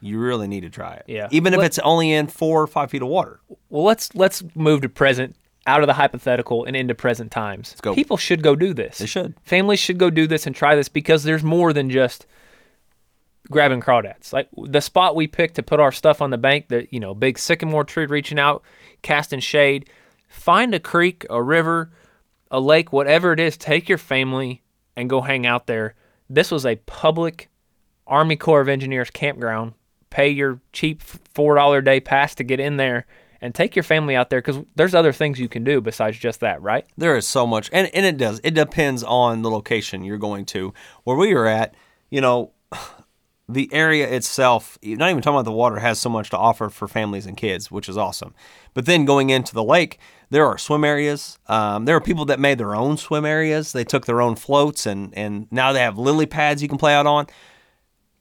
[0.00, 1.04] you really need to try it.
[1.06, 1.28] Yeah.
[1.30, 3.40] Even if Let- it's only in four or five feet of water.
[3.70, 7.70] Well, let's let's move to present, out of the hypothetical and into present times.
[7.70, 7.94] Let's go.
[7.94, 8.98] People should go do this.
[8.98, 9.34] They should.
[9.44, 12.26] Families should go do this and try this because there's more than just
[13.52, 14.32] grabbing crawdads.
[14.32, 17.14] Like the spot we picked to put our stuff on the bank, the you know
[17.14, 18.62] big sycamore tree reaching out,
[19.02, 19.88] casting shade.
[20.28, 21.92] Find a creek, a river,
[22.50, 23.56] a lake, whatever it is.
[23.56, 24.62] Take your family
[24.96, 25.94] and go hang out there.
[26.28, 27.48] This was a public
[28.06, 29.74] Army Corps of Engineers campground.
[30.10, 33.06] Pay your cheap four dollar a day pass to get in there
[33.42, 36.40] and take your family out there because there's other things you can do besides just
[36.40, 36.86] that, right?
[36.96, 38.40] There is so much, and, and it does.
[38.44, 40.72] It depends on the location you're going to.
[41.02, 41.74] Where we were at,
[42.08, 42.52] you know,
[43.54, 46.88] the area itself, not even talking about the water, has so much to offer for
[46.88, 48.34] families and kids, which is awesome.
[48.74, 49.98] But then going into the lake,
[50.30, 51.38] there are swim areas.
[51.46, 53.72] Um, there are people that made their own swim areas.
[53.72, 56.94] They took their own floats, and and now they have lily pads you can play
[56.94, 57.26] out on.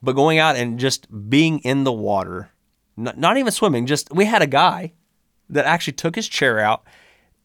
[0.01, 2.49] But going out and just being in the water,
[2.97, 4.93] not, not even swimming, just we had a guy
[5.49, 6.83] that actually took his chair out.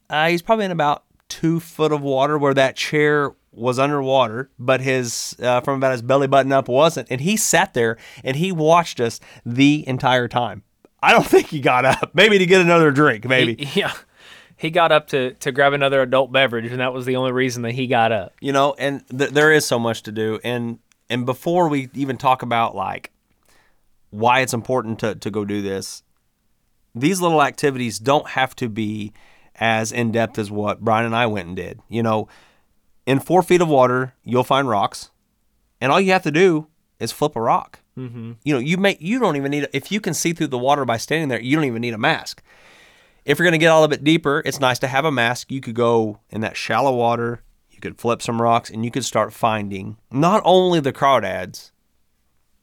[0.08, 4.80] Uh, he's probably in about two foot of water where that chair was underwater, but
[4.80, 7.08] his uh, from about his belly button up wasn't.
[7.10, 10.62] And he sat there and he watched us the entire time.
[11.02, 12.10] I don't think he got up.
[12.14, 13.24] Maybe to get another drink.
[13.26, 13.92] Maybe He- yeah.
[14.58, 17.62] He got up to, to grab another adult beverage, and that was the only reason
[17.64, 18.32] that he got up.
[18.40, 18.74] you know.
[18.78, 20.40] And th- there is so much to do.
[20.42, 20.78] And
[21.10, 23.10] and before we even talk about like
[24.10, 26.02] why it's important to to go do this,
[26.94, 29.12] these little activities don't have to be
[29.56, 31.80] as in depth as what Brian and I went and did.
[31.90, 32.28] You know,
[33.06, 35.10] in four feet of water, you'll find rocks,
[35.80, 36.66] and all you have to do
[36.98, 37.80] is flip a rock.
[37.96, 38.32] Mm-hmm.
[38.44, 40.84] You know, you may you don't even need if you can see through the water
[40.84, 42.42] by standing there, you don't even need a mask.
[43.24, 45.50] If you're going to get a little bit deeper, it's nice to have a mask.
[45.50, 49.04] You could go in that shallow water, you could flip some rocks, and you could
[49.04, 51.72] start finding not only the crawdads,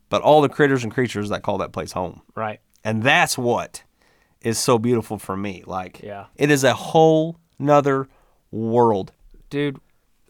[0.10, 2.22] but all the critters and creatures that call that place home.
[2.36, 2.60] Right.
[2.84, 3.84] And that's what
[4.42, 5.64] is so beautiful for me.
[5.66, 6.26] Like, Yeah.
[6.36, 8.08] it is a whole nother
[8.52, 9.12] world.
[9.50, 9.80] Dude,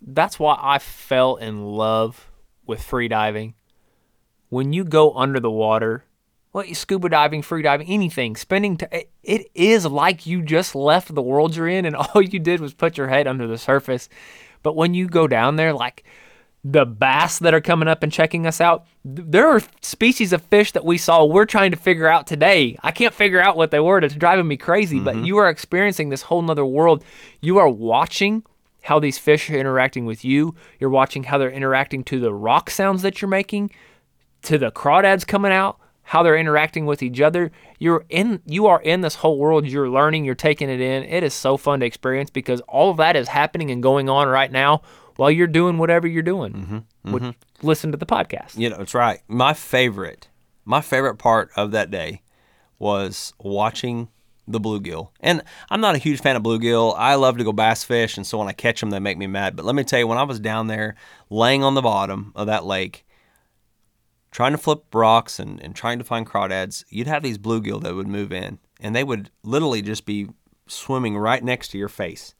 [0.05, 2.29] that's why I fell in love
[2.65, 3.55] with free diving.
[4.49, 6.05] When you go under the water,
[6.51, 11.21] well, scuba diving, free diving, anything, spending t- it, is like you just left the
[11.21, 14.09] world you're in and all you did was put your head under the surface.
[14.61, 16.03] But when you go down there, like
[16.63, 20.43] the bass that are coming up and checking us out, th- there are species of
[20.43, 22.77] fish that we saw we're trying to figure out today.
[22.83, 23.97] I can't figure out what they were.
[23.97, 25.25] It's driving me crazy, but mm-hmm.
[25.25, 27.03] you are experiencing this whole nother world.
[27.41, 28.43] You are watching
[28.83, 30.55] how these fish are interacting with you.
[30.79, 33.71] You're watching how they're interacting to the rock sounds that you're making.
[34.43, 37.49] to the crawdads coming out, how they're interacting with each other.
[37.79, 39.65] You're in you are in this whole world.
[39.65, 41.03] You're learning, you're taking it in.
[41.03, 44.27] It is so fun to experience because all of that is happening and going on
[44.27, 44.81] right now
[45.15, 46.83] while you're doing whatever you're doing.
[47.05, 48.57] Mm-hmm, Which, listen to the podcast.
[48.57, 49.21] You know, that's right.
[49.29, 50.27] My favorite,
[50.65, 52.21] my favorite part of that day
[52.79, 54.09] was watching
[54.47, 55.09] the bluegill.
[55.19, 56.95] And I'm not a huge fan of bluegill.
[56.97, 59.27] I love to go bass fish, and so when I catch them, they make me
[59.27, 59.55] mad.
[59.55, 60.95] But let me tell you, when I was down there
[61.29, 63.05] laying on the bottom of that lake,
[64.31, 67.95] trying to flip rocks and, and trying to find crawdads, you'd have these bluegill that
[67.95, 70.27] would move in, and they would literally just be
[70.67, 72.33] swimming right next to your face.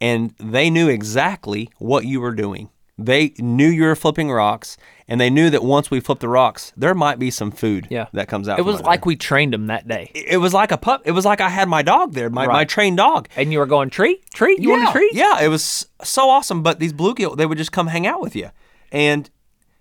[0.00, 2.70] And they knew exactly what you were doing.
[2.96, 4.76] They knew you were flipping rocks,
[5.08, 8.06] and they knew that once we flipped the rocks, there might be some food Yeah.
[8.12, 8.58] that comes out.
[8.60, 9.08] It was like there.
[9.08, 10.12] we trained them that day.
[10.14, 11.02] it was like a pup.
[11.04, 13.28] It was like I had my dog there, my, my trained dog.
[13.34, 15.12] And you were going, treat, treat, you yeah, want a treat?
[15.14, 16.62] Yeah, it was so awesome.
[16.62, 18.50] But these bluegill, they would just come hang out with you.
[18.92, 19.28] And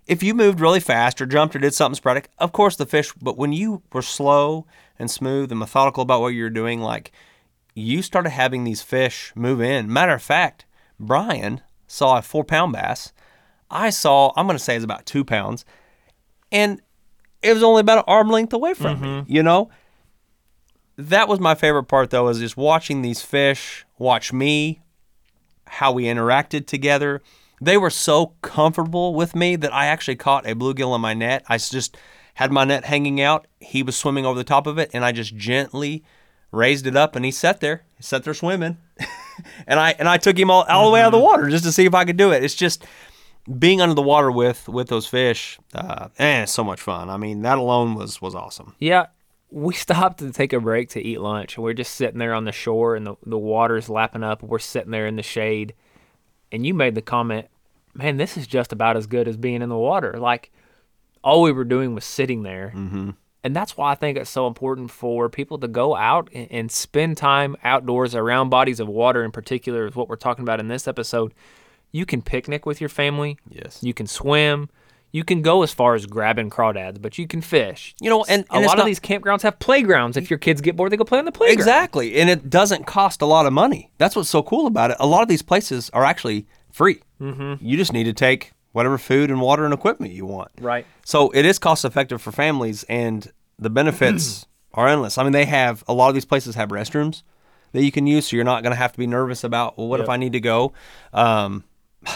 [0.08, 3.14] if you moved really fast or jumped or did something sporadic, of course the fish.
[3.22, 4.66] But when you were slow
[4.98, 7.12] and smooth and methodical about what you were doing, like
[7.76, 9.92] you started having these fish move in.
[9.94, 10.66] Matter of fact,
[11.00, 13.14] Brian saw a four pound bass.
[13.70, 15.66] I saw, I'm going to say it's about two pounds.
[16.52, 16.82] And
[17.42, 19.32] it was only about an arm length away from me, mm-hmm.
[19.32, 19.70] you know?
[20.96, 24.82] That was my favorite part, though, is just watching these fish watch me,
[25.66, 27.22] how we interacted together.
[27.60, 31.44] They were so comfortable with me that I actually caught a bluegill in my net.
[31.48, 31.98] I just
[32.36, 33.48] had my net hanging out.
[33.60, 36.04] He was swimming over the top of it, and I just gently
[36.52, 38.78] raised it up, and he sat there, he sat there swimming,
[39.68, 41.64] and I and I took him all, all the way out of the water just
[41.66, 42.44] to see if I could do it.
[42.44, 42.86] It's just
[43.60, 47.10] being under the water with with those fish, uh, and it's so much fun.
[47.10, 48.76] I mean, that alone was was awesome.
[48.80, 49.08] Yeah,
[49.54, 51.58] we stopped to take a break to eat lunch.
[51.58, 54.44] We're just sitting there on the shore and the, the water's lapping up.
[54.44, 55.74] We're sitting there in the shade.
[56.52, 57.48] And you made the comment,
[57.96, 60.20] man, this is just about as good as being in the water.
[60.20, 60.52] Like,
[61.24, 62.74] all we were doing was sitting there.
[62.76, 63.12] Mm-hmm.
[63.44, 67.18] And that's why I think it's so important for people to go out and, spend
[67.18, 70.88] time outdoors around bodies of water, in particular, is what we're talking about in this
[70.88, 71.34] episode.
[71.92, 73.38] You can picnic with your family.
[73.50, 73.80] Yes.
[73.84, 74.70] You can swim.
[75.12, 77.94] You can go as far as grabbing crawdads, but you can fish.
[78.02, 80.16] You know, and, A and it's lot not- of these campgrounds have playgrounds.
[80.16, 81.60] If your kids get bored, they go play on the playground.
[81.60, 82.16] Exactly.
[82.16, 83.92] And it doesn't cost a lot of money.
[83.98, 84.98] That's what's so cool about it.
[85.02, 87.02] A lot of these places are actually free.
[87.22, 87.64] Mm-hmm.
[87.64, 90.52] You just need to take whatever food and water and equipment you want.
[90.60, 90.86] Right.
[91.06, 95.18] So it is cost effective for families and the benefits are endless.
[95.18, 97.24] I mean, they have a lot of these places have restrooms
[97.72, 99.88] that you can use, so you're not going to have to be nervous about, well,
[99.88, 100.74] what if I need to go?
[101.14, 101.64] Um,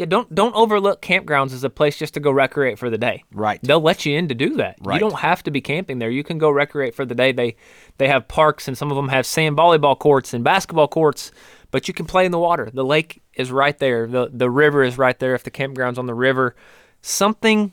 [0.00, 3.22] Yeah, don't don't overlook campgrounds as a place just to go recreate for the day.
[3.34, 3.60] Right.
[3.62, 4.78] They'll let you in to do that.
[4.80, 4.94] Right.
[4.94, 6.08] You don't have to be camping there.
[6.08, 7.32] You can go recreate for the day.
[7.32, 7.54] They
[7.98, 11.32] they have parks and some of them have sand volleyball courts and basketball courts,
[11.70, 12.70] but you can play in the water.
[12.72, 14.06] The lake is right there.
[14.06, 16.54] The the river is right there if the campground's on the river.
[17.02, 17.72] Something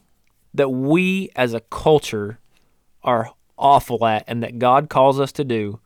[0.54, 2.40] that we as a culture
[3.04, 5.80] are awful at and that God calls us to do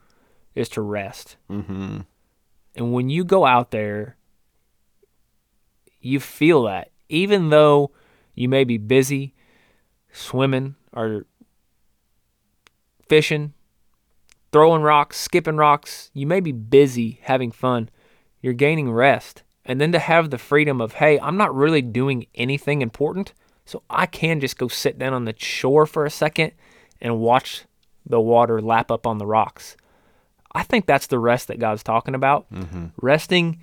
[0.55, 1.37] is to rest.
[1.49, 2.01] Mm-hmm.
[2.75, 4.17] And when you go out there
[6.01, 7.91] you feel that even though
[8.33, 9.33] you may be busy
[10.11, 11.25] swimming or
[13.07, 13.53] fishing
[14.51, 17.89] throwing rocks skipping rocks you may be busy having fun
[18.41, 22.25] you're gaining rest and then to have the freedom of hey i'm not really doing
[22.35, 23.33] anything important
[23.65, 26.51] so i can just go sit down on the shore for a second
[27.01, 27.65] and watch
[28.05, 29.75] the water lap up on the rocks.
[30.53, 32.51] I think that's the rest that god's talking about.
[32.51, 32.87] Mm-hmm.
[33.01, 33.61] Resting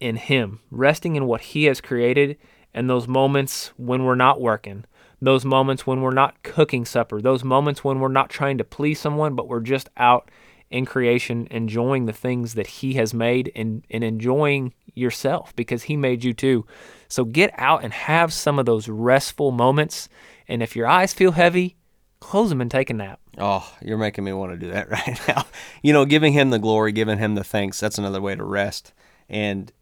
[0.00, 2.36] in Him, resting in what He has created,
[2.72, 4.84] and those moments when we're not working,
[5.20, 8.98] those moments when we're not cooking supper, those moments when we're not trying to please
[8.98, 10.30] someone, but we're just out
[10.74, 15.96] in creation, enjoying the things that He has made and, and enjoying yourself because He
[15.96, 16.66] made you too.
[17.06, 20.08] So get out and have some of those restful moments.
[20.48, 21.76] And if your eyes feel heavy,
[22.18, 23.20] close them and take a nap.
[23.38, 25.46] Oh, you're making me want to do that right now.
[25.80, 28.92] You know, giving him the glory, giving him the thanks, that's another way to rest.
[29.28, 29.72] And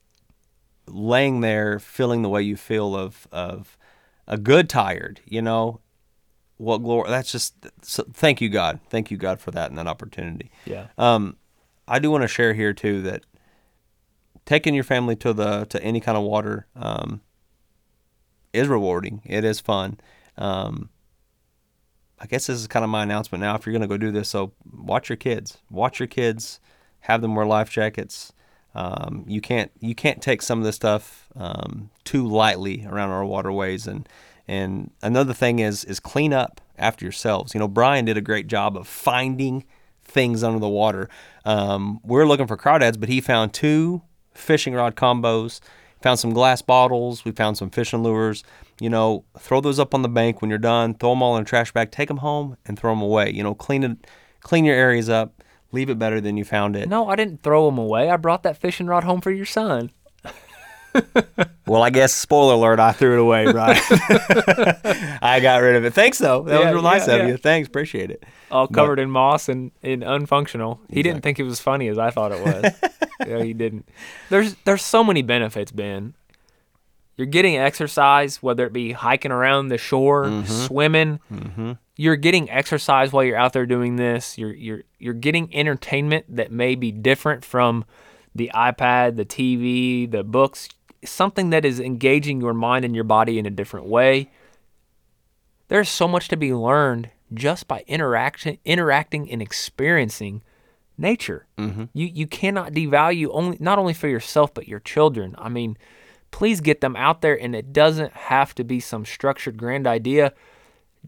[0.87, 3.79] laying there feeling the way you feel of of
[4.29, 5.81] a good tired, you know,
[6.63, 8.81] what glory that's just so, thank you God.
[8.89, 10.51] Thank you God for that and that opportunity.
[10.65, 10.87] Yeah.
[10.97, 11.37] Um
[11.89, 13.25] I do want to share here too that
[14.47, 17.21] taking your family to the to any kind of water um
[18.53, 19.23] is rewarding.
[19.25, 19.99] It is fun.
[20.39, 20.91] Um
[22.23, 23.57] I guess this is kind of my announcement now.
[23.57, 25.59] If you're going to go do this, so watch your kids.
[25.71, 26.61] Watch your kids.
[27.01, 28.33] Have them wear life jackets.
[28.77, 33.25] Um, you can't you can't take some of this stuff um, too lightly around our
[33.25, 33.89] waterways.
[33.89, 34.09] And
[34.49, 37.55] and another thing is is clean up after yourselves.
[37.55, 39.65] You know, Brian did a great job of finding
[40.05, 41.09] things under the water.
[41.45, 44.03] Um, we're looking for crawdads, but he found two
[44.35, 45.61] fishing rod combos,
[46.03, 47.25] found some glass bottles.
[47.25, 48.45] We found some fishing lures.
[48.81, 50.95] You know, throw those up on the bank when you're done.
[50.95, 51.91] Throw them all in a trash bag.
[51.91, 53.31] Take them home and throw them away.
[53.31, 54.07] You know, clean it,
[54.41, 55.43] clean your areas up.
[55.75, 56.87] Leave it better than you found it.
[56.87, 58.11] No, I didn't throw them away.
[58.11, 59.91] I brought that fishing rod home for your son.
[61.65, 63.81] Well, I guess spoiler alert, I threw it away, right?
[65.23, 65.95] I got rid of it.
[65.95, 66.43] Thanks though.
[66.43, 67.27] That Yeah, was real nice yeah, of yeah.
[67.29, 67.37] you.
[67.37, 68.25] Thanks, appreciate it.
[68.51, 70.81] All covered in moss and, and unfunctional.
[70.91, 72.91] He didn't think it was funny as I thought it was.
[73.27, 73.89] yeah, he didn't.
[74.29, 76.15] There's there's so many benefits, Ben.
[77.17, 80.45] You're getting exercise, whether it be hiking around the shore, Mm-hmm.
[80.67, 81.79] swimming.
[81.97, 84.37] You're getting exercise while you're out there doing this.
[84.37, 87.85] You're you're you're getting entertainment that may be different from
[88.35, 90.69] the iPad, the TV, the books.
[91.05, 94.31] Something that is engaging your mind and your body in a different way.
[95.69, 100.43] There's so much to be learned just by interaction, interacting and experiencing
[100.99, 101.47] nature.
[101.59, 101.85] Mm-hmm.
[101.93, 105.35] You you cannot devalue only not only for yourself but your children.
[105.39, 105.77] I mean,
[106.31, 110.33] please get them out there, and it doesn't have to be some structured grand idea.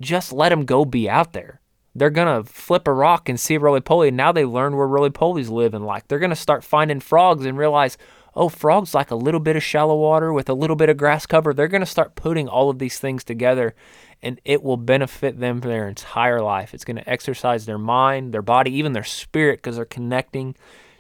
[0.01, 1.61] Just let them go be out there.
[1.95, 4.09] They're gonna flip a rock and see a roly poly.
[4.09, 6.09] and Now they learn where roly polies live and like.
[6.09, 7.97] They're gonna start finding frogs and realize,
[8.37, 11.27] oh, frogs like a little bit of shallow water with a little bit of grass
[11.27, 11.53] cover.
[11.53, 13.75] They're gonna start putting all of these things together,
[14.23, 16.75] and it will benefit them for their entire life.
[16.75, 20.55] It's gonna exercise their mind, their body, even their spirit, because they're connecting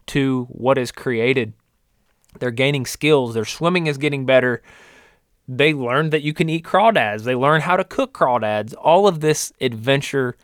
[0.07, 1.55] to what is created.
[2.39, 3.35] They're gaining skills.
[3.35, 4.63] Their swimming is getting better
[5.47, 7.25] they learned that you can eat crawdads.
[7.25, 8.75] They learn how to cook crawdads.
[8.79, 10.37] All of this adventure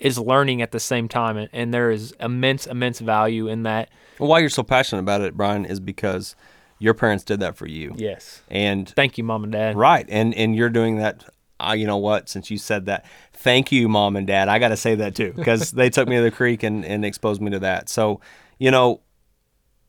[0.00, 3.90] is learning at the same time, and, and there is immense, immense value in that.
[4.18, 6.34] Well, why you're so passionate about it, Brian, is because
[6.78, 7.94] your parents did that for you.
[7.96, 8.42] Yes.
[8.48, 9.76] And Thank you, mom and dad.
[9.76, 11.24] right, and and you're doing that.
[11.60, 12.30] Uh, you know what?
[12.30, 14.48] Since you said that, thank you, mom and dad.
[14.48, 17.04] I got to say that too because they took me to the creek and and
[17.04, 17.90] exposed me to that.
[17.90, 18.22] So,
[18.58, 19.02] you know,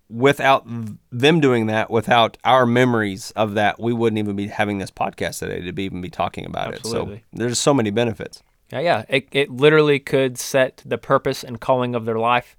[0.09, 0.66] without
[1.12, 5.39] them doing that, without our memories of that, we wouldn't even be having this podcast
[5.39, 6.86] today to be even be talking about it.
[6.86, 8.43] So there's so many benefits.
[8.72, 9.05] Yeah, yeah.
[9.09, 12.55] It, it literally could set the purpose and calling of their life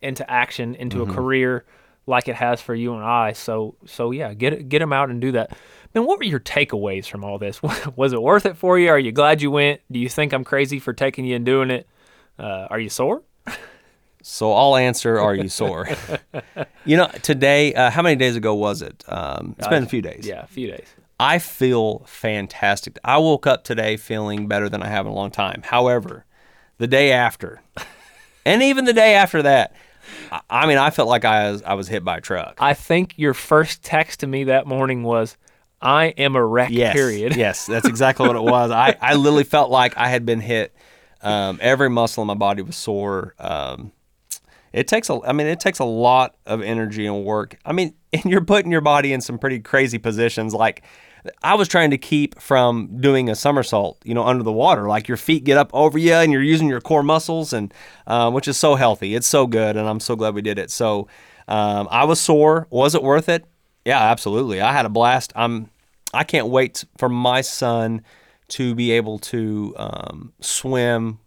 [0.00, 1.64] into action, into a career
[2.06, 3.32] like it has for you and I.
[3.32, 5.56] So, so yeah, get get them out and do that.
[5.94, 7.62] Man, what were your takeaways from all this?
[7.96, 8.88] Was it worth it for you?
[8.88, 9.80] Are you glad you went?
[9.90, 11.86] Do you think I'm crazy for taking you and doing it?
[12.38, 13.22] Uh, are you sore?
[14.22, 15.18] So I'll answer.
[15.18, 15.88] Are you sore?
[16.84, 17.74] you know, today.
[17.74, 19.04] Uh, how many days ago was it?
[19.08, 20.26] Um, it's been a few days.
[20.26, 20.86] Yeah, a few days.
[21.22, 22.98] I feel fantastic.
[23.04, 25.62] I woke up today feeling better than I have in a long time.
[25.64, 26.24] However,
[26.78, 27.62] the day after,
[28.44, 29.72] and even the day after that,
[30.50, 32.56] I, mean, I felt like I was I was hit by a truck.
[32.58, 35.36] I think your first text to me that morning was,
[35.80, 37.36] "I am a wreck." Yes, Period.
[37.36, 38.72] yes, that's exactly what it was.
[38.72, 40.74] I I literally felt like I had been hit.
[41.20, 43.36] Um, every muscle in my body was sore.
[43.38, 43.92] Um,
[44.72, 47.58] it takes a, I mean, it takes a lot of energy and work.
[47.64, 50.52] I mean, and you're putting your body in some pretty crazy positions.
[50.52, 50.82] Like,
[51.42, 54.88] I was trying to keep from doing a somersault, you know, under the water.
[54.88, 57.72] Like your feet get up over you, and you're using your core muscles, and
[58.06, 59.14] uh, which is so healthy.
[59.14, 60.70] It's so good, and I'm so glad we did it.
[60.70, 61.08] So,
[61.48, 62.66] um, I was sore.
[62.70, 63.44] Was it worth it?
[63.84, 64.60] Yeah, absolutely.
[64.60, 65.32] I had a blast.
[65.34, 65.70] I'm,
[66.14, 68.02] I can't wait for my son
[68.48, 71.18] to be able to um, swim.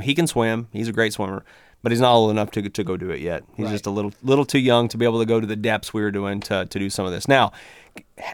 [0.00, 0.68] He can swim.
[0.72, 1.44] He's a great swimmer,
[1.82, 3.44] but he's not old enough to, to go do it yet.
[3.56, 5.92] He's just a little little too young to be able to go to the depths
[5.94, 7.28] we were doing to, to do some of this.
[7.28, 7.52] Now,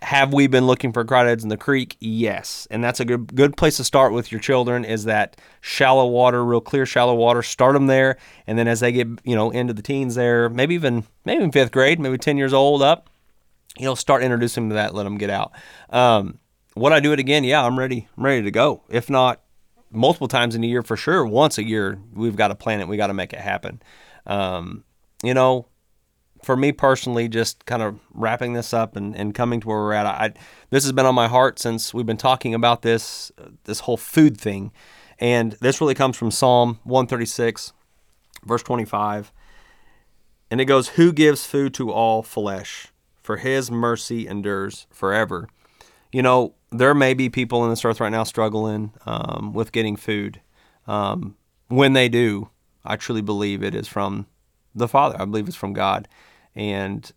[0.03, 1.97] have we been looking for crawdads in the creek?
[2.01, 4.85] Yes, and that's a good good place to start with your children.
[4.85, 7.43] Is that shallow water, real clear shallow water?
[7.43, 10.75] Start them there, and then as they get you know into the teens, there maybe
[10.75, 13.09] even maybe in fifth grade, maybe ten years old up,
[13.79, 14.95] you know, start introducing them to that.
[14.95, 15.53] Let them get out.
[15.91, 16.39] Um,
[16.77, 17.45] would I do it again?
[17.45, 18.09] Yeah, I'm ready.
[18.17, 18.83] I'm ready to go.
[18.89, 19.41] If not,
[19.91, 21.25] multiple times in a year for sure.
[21.27, 22.89] Once a year, we've got to plan it.
[22.89, 23.83] We got to make it happen.
[24.27, 24.85] Um,
[25.23, 25.67] you know,
[26.43, 29.93] for me personally, just kind of wrapping this up and, and coming to where we're
[29.93, 30.33] at, I,
[30.71, 33.33] this has been on my heart since we've been talking about this
[33.65, 34.73] this whole food thing,
[35.19, 37.73] and this really comes from Psalm 136,
[38.45, 39.33] verse 25,
[40.51, 42.89] and it goes, "Who gives food to all flesh?
[43.23, 45.49] For His mercy endures forever."
[46.13, 49.97] You know, there may be people in this earth right now struggling um, with getting
[49.97, 50.41] food.
[50.87, 51.37] Um,
[51.69, 52.49] when they do,
[52.85, 54.27] I truly believe it is from
[54.75, 55.21] the Father.
[55.21, 56.09] I believe it's from God.
[56.59, 57.11] And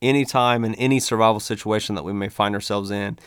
[0.00, 3.18] anytime in any survival situation that we may find ourselves in,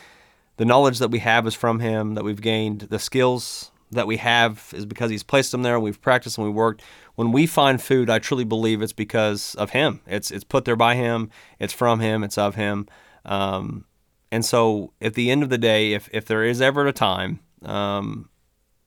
[0.56, 4.16] the knowledge that we have is from Him, that we've gained, the skills that we
[4.16, 5.78] have is because He's placed them there.
[5.78, 6.82] We've practiced and we worked.
[7.14, 10.00] When we find food, I truly believe it's because of Him.
[10.06, 11.30] It's it's put there by Him.
[11.58, 12.24] It's from Him.
[12.24, 12.88] It's of Him.
[13.26, 13.84] Um,
[14.30, 17.40] and so, at the end of the day, if if there is ever a time
[17.62, 18.30] um,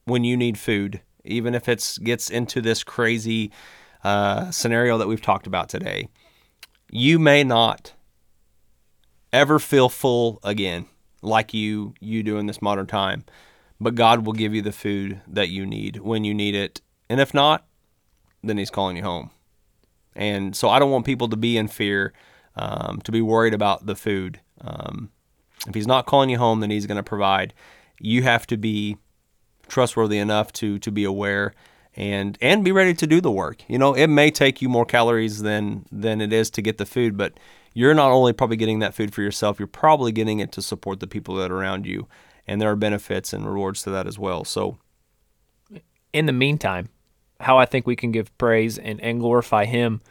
[0.06, 3.52] when you need food, even if it gets into this crazy
[4.04, 6.10] uh, scenario that we've talked about today,
[6.92, 7.94] you may not
[9.34, 10.86] ever feel full again
[11.22, 13.26] like you you do in this modern time.
[13.80, 16.80] But God will give you the food that you need when you need it.
[17.10, 17.66] And if not,
[18.42, 19.32] then he's calling you home.
[20.16, 22.14] And so I don't want people to be in fear,
[22.56, 24.40] um, to be worried about the food.
[24.62, 25.10] Um,
[25.68, 27.54] if he's not calling you home, then he's going to provide.
[28.00, 28.98] You have to be
[29.68, 31.54] trustworthy enough to to be aware
[31.96, 33.64] and and be ready to do the work.
[33.68, 36.86] You know, it may take you more calories than than it is to get the
[36.86, 37.34] food, but
[37.74, 41.00] you're not only probably getting that food for yourself, you're probably getting it to support
[41.00, 42.08] the people that are around you,
[42.48, 44.44] and there are benefits and rewards to that as well.
[44.46, 44.78] So,
[46.14, 46.90] in the meantime,
[47.42, 50.02] how I think we can give praise and, and glorify Him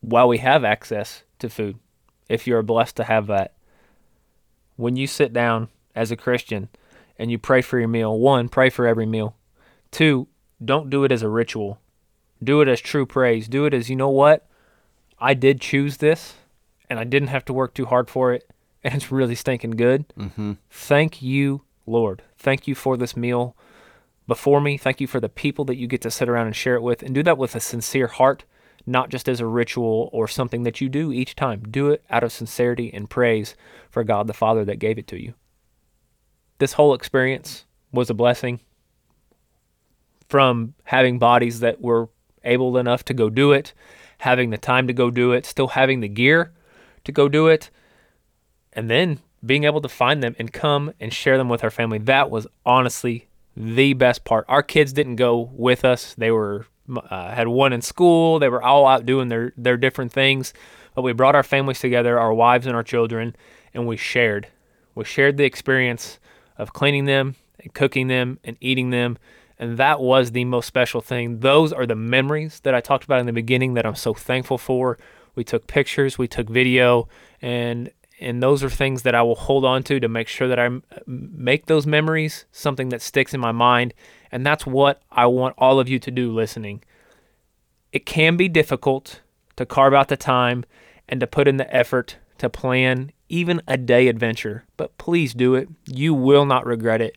[0.00, 1.78] while we have access to food,
[2.28, 3.54] if you're blessed to have that.
[4.76, 6.68] When you sit down as a Christian
[7.18, 9.36] and you pray for your meal, one, pray for every meal.
[9.90, 10.28] Two,
[10.64, 11.80] don't do it as a ritual.
[12.42, 13.48] Do it as true praise.
[13.48, 14.46] Do it as, you know what?
[15.18, 16.34] I did choose this
[16.88, 18.50] and I didn't have to work too hard for it
[18.84, 20.06] and it's really stinking good.
[20.16, 20.52] mm-hmm.
[20.70, 22.22] Thank you, Lord.
[22.38, 23.56] Thank you for this meal
[24.26, 24.76] before me.
[24.76, 27.02] Thank you for the people that you get to sit around and share it with
[27.02, 28.44] and do that with a sincere heart,
[28.86, 31.62] not just as a ritual or something that you do each time.
[31.70, 33.56] Do it out of sincerity and praise
[33.90, 35.34] for God the Father that gave it to you.
[36.58, 38.60] This whole experience was a blessing
[40.28, 42.08] from having bodies that were
[42.44, 43.72] able enough to go do it,
[44.18, 46.52] having the time to go do it, still having the gear
[47.04, 47.70] to go do it,
[48.72, 51.98] and then being able to find them and come and share them with our family.
[51.98, 54.44] That was honestly the best part.
[54.48, 56.14] Our kids didn't go with us.
[56.14, 58.38] They were uh, had one in school.
[58.38, 60.52] They were all out doing their their different things,
[60.94, 63.34] but we brought our families together, our wives and our children,
[63.74, 64.48] and we shared.
[64.94, 66.18] We shared the experience
[66.58, 69.18] of cleaning them and cooking them and eating them
[69.58, 71.40] and that was the most special thing.
[71.40, 74.58] Those are the memories that I talked about in the beginning that I'm so thankful
[74.58, 74.98] for.
[75.34, 77.08] We took pictures, we took video,
[77.40, 80.58] and and those are things that I will hold on to to make sure that
[80.58, 80.70] I
[81.06, 83.92] make those memories something that sticks in my mind.
[84.32, 86.82] And that's what I want all of you to do listening.
[87.92, 89.20] It can be difficult
[89.56, 90.64] to carve out the time
[91.08, 95.54] and to put in the effort to plan even a day adventure, but please do
[95.54, 95.68] it.
[95.86, 97.16] You will not regret it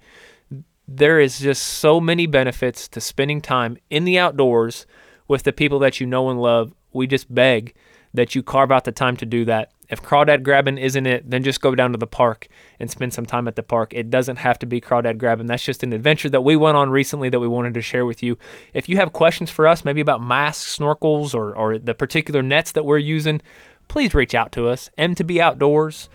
[0.96, 4.88] there is just so many benefits to spending time in the outdoors
[5.28, 6.74] with the people that you know and love.
[6.92, 7.76] We just beg
[8.14, 9.72] that you carve out the time to do that.
[9.90, 12.48] If crawdad grabbing isn't it, then just go down to the park
[12.80, 13.94] and spend some time at the park.
[13.94, 15.48] It doesn't have to be crawdad grabbing.
[15.48, 18.24] That's just an adventure that we went on recently that we wanted to share with
[18.24, 18.38] you.
[18.74, 22.72] If you have questions for us, maybe about masks, snorkels, or, or the particular nets
[22.72, 23.42] that we're using,
[23.88, 24.90] please reach out to us.
[24.98, 26.10] M2B Outdoors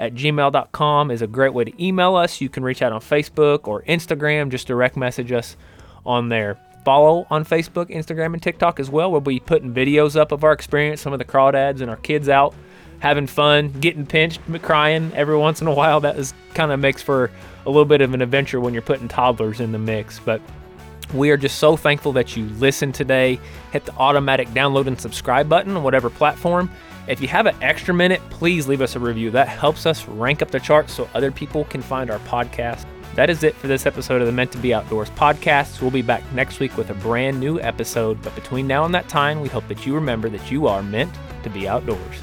[0.00, 2.40] at gmail.com is a great way to email us.
[2.40, 5.56] You can reach out on Facebook or Instagram, just direct message us
[6.04, 6.58] on there.
[6.84, 9.12] Follow on Facebook, Instagram, and TikTok as well.
[9.12, 12.28] We'll be putting videos up of our experience, some of the crawdads and our kids
[12.28, 12.54] out
[13.00, 16.00] having fun, getting pinched, crying every once in a while.
[16.00, 17.30] That is kind of makes for
[17.66, 20.18] a little bit of an adventure when you're putting toddlers in the mix.
[20.18, 20.40] But
[21.12, 23.40] we are just so thankful that you listened today.
[23.72, 26.70] Hit the automatic download and subscribe button on whatever platform.
[27.10, 29.32] If you have an extra minute, please leave us a review.
[29.32, 32.86] That helps us rank up the charts so other people can find our podcast.
[33.16, 35.80] That is it for this episode of the Meant to Be Outdoors podcast.
[35.82, 39.08] We'll be back next week with a brand new episode, but between now and that
[39.08, 42.20] time, we hope that you remember that you are meant to be outdoors.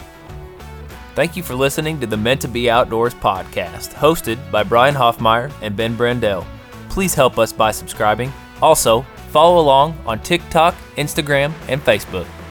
[1.15, 5.51] Thank you for listening to the Meant to Be Outdoors podcast, hosted by Brian Hoffmeyer
[5.61, 6.45] and Ben Brandell.
[6.87, 8.31] Please help us by subscribing.
[8.61, 12.25] Also, follow along on TikTok, Instagram, and Facebook.